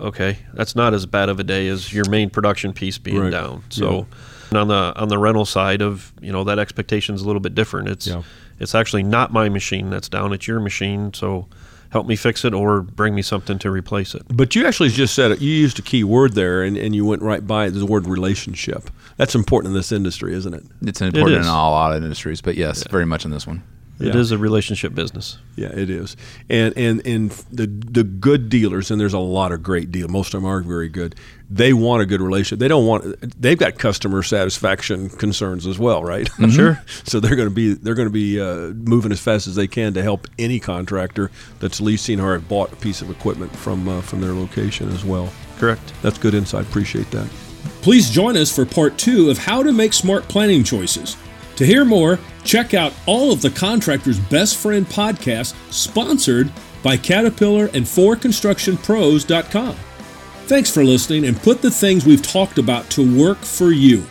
okay 0.00 0.38
that's 0.54 0.74
not 0.74 0.92
as 0.92 1.06
bad 1.06 1.28
of 1.28 1.38
a 1.38 1.44
day 1.44 1.68
as 1.68 1.92
your 1.92 2.08
main 2.10 2.28
production 2.28 2.72
piece 2.72 2.98
being 2.98 3.20
Right. 3.20 3.30
down 3.30 3.62
so 3.68 4.06
and 4.50 4.58
on 4.58 4.68
the 4.68 4.92
on 4.96 5.08
the 5.08 5.18
rental 5.18 5.44
side 5.46 5.80
of 5.82 6.12
you 6.20 6.32
know 6.32 6.44
that 6.44 6.58
expectation 6.58 7.14
is 7.14 7.22
a 7.22 7.26
little 7.26 7.40
bit 7.40 7.54
different 7.54 7.88
it's 7.88 8.06
Yeah. 8.06 8.22
it's 8.58 8.74
actually 8.74 9.02
not 9.02 9.32
my 9.32 9.48
machine 9.48 9.90
that's 9.90 10.08
down 10.08 10.32
it's 10.32 10.46
your 10.46 10.60
machine 10.60 11.12
so 11.14 11.46
help 11.90 12.06
me 12.06 12.14
fix 12.16 12.44
it 12.44 12.54
or 12.54 12.82
bring 12.82 13.14
me 13.14 13.22
something 13.22 13.58
to 13.58 13.70
replace 13.70 14.14
it 14.14 14.22
But 14.28 14.54
you 14.54 14.66
actually 14.66 14.90
just 14.90 15.12
said 15.14 15.32
it. 15.32 15.40
You 15.40 15.50
used 15.52 15.78
a 15.80 15.82
key 15.82 16.04
word 16.04 16.34
there, 16.34 16.62
and, 16.62 16.76
and 16.76 16.94
you 16.94 17.04
went 17.04 17.20
right 17.20 17.44
by 17.44 17.66
it. 17.66 17.70
The 17.70 17.84
word 17.84 18.06
relationship. 18.06 18.88
That's 19.16 19.34
important 19.34 19.72
in 19.72 19.74
this 19.76 19.90
industry, 19.90 20.32
isn't 20.34 20.54
it? 20.54 20.62
It's 20.82 21.00
important 21.00 21.38
is. 21.40 21.46
in 21.46 21.50
all 21.52 21.74
auto 21.74 21.96
industries, 21.96 22.40
but 22.40 22.54
yes, 22.54 22.86
very 22.90 23.04
much 23.06 23.24
in 23.24 23.32
this 23.32 23.44
one. 23.44 23.64
It 24.00 24.14
Yeah. 24.14 24.16
is 24.20 24.32
a 24.32 24.38
relationship 24.38 24.94
business 24.94 25.36
Yeah, 25.56 25.68
it 25.68 25.90
is. 25.90 26.16
And 26.48 26.72
and 26.76 27.06
and 27.06 27.30
the 27.52 27.66
the 27.66 28.02
good 28.04 28.48
dealers, 28.48 28.90
and 28.90 28.98
there's 29.00 29.12
a 29.12 29.18
lot 29.18 29.52
of 29.52 29.62
great 29.62 29.92
dealers. 29.92 30.10
Most 30.10 30.32
of 30.34 30.40
them 30.40 30.50
are 30.50 30.62
very 30.62 30.88
good. 30.88 31.14
They 31.50 31.72
want 31.72 32.00
a 32.02 32.06
good 32.06 32.20
relationship. 32.22 32.60
They 32.60 32.68
don't 32.68 32.86
want. 32.86 33.02
They've 33.40 33.58
got 33.58 33.76
customer 33.78 34.22
satisfaction 34.22 35.08
concerns 35.10 35.66
as 35.66 35.78
well, 35.78 36.02
right? 36.02 36.28
Sure. 36.50 36.80
so 37.04 37.20
they're 37.20 37.36
going 37.36 37.48
to 37.48 37.54
be 37.54 37.74
they're 37.74 37.94
going 37.94 38.08
to 38.08 38.12
be 38.12 38.40
uh, 38.40 38.72
moving 38.74 39.12
as 39.12 39.20
fast 39.20 39.46
as 39.46 39.54
they 39.54 39.66
can 39.66 39.92
to 39.94 40.02
help 40.02 40.26
any 40.38 40.60
contractor 40.60 41.30
that's 41.58 41.80
leasing 41.80 42.20
or 42.20 42.38
bought 42.38 42.72
a 42.72 42.76
piece 42.76 43.02
of 43.02 43.10
equipment 43.10 43.54
from 43.54 43.86
uh, 43.88 44.00
from 44.00 44.20
their 44.22 44.32
location 44.32 44.88
as 44.90 45.04
well. 45.04 45.30
correct 45.58 45.92
That's 46.02 46.16
good 46.18 46.34
insight. 46.34 46.64
Appreciate 46.66 47.10
that. 47.10 47.28
Please 47.82 48.08
join 48.10 48.36
us 48.36 48.54
for 48.54 48.64
part 48.64 48.96
two 48.96 49.28
of 49.30 49.36
how 49.38 49.62
to 49.62 49.72
make 49.72 49.92
smart 49.92 50.26
planning 50.28 50.64
choices. 50.64 51.16
To 51.56 51.66
hear 51.66 51.84
more, 51.84 52.18
check 52.44 52.74
out 52.74 52.92
all 53.06 53.32
of 53.32 53.42
the 53.42 53.50
Contractor's 53.50 54.18
Best 54.18 54.56
Friend 54.56 54.86
podcasts 54.86 55.54
sponsored 55.72 56.52
by 56.82 56.96
Caterpillar 56.96 57.66
and 57.66 57.84
4constructionpros.com. 57.84 59.76
Thanks 60.46 60.70
for 60.72 60.84
listening 60.84 61.26
and 61.26 61.40
put 61.40 61.62
the 61.62 61.70
things 61.70 62.04
we've 62.04 62.22
talked 62.22 62.58
about 62.58 62.90
to 62.90 63.18
work 63.18 63.38
for 63.38 63.70
you. 63.70 64.04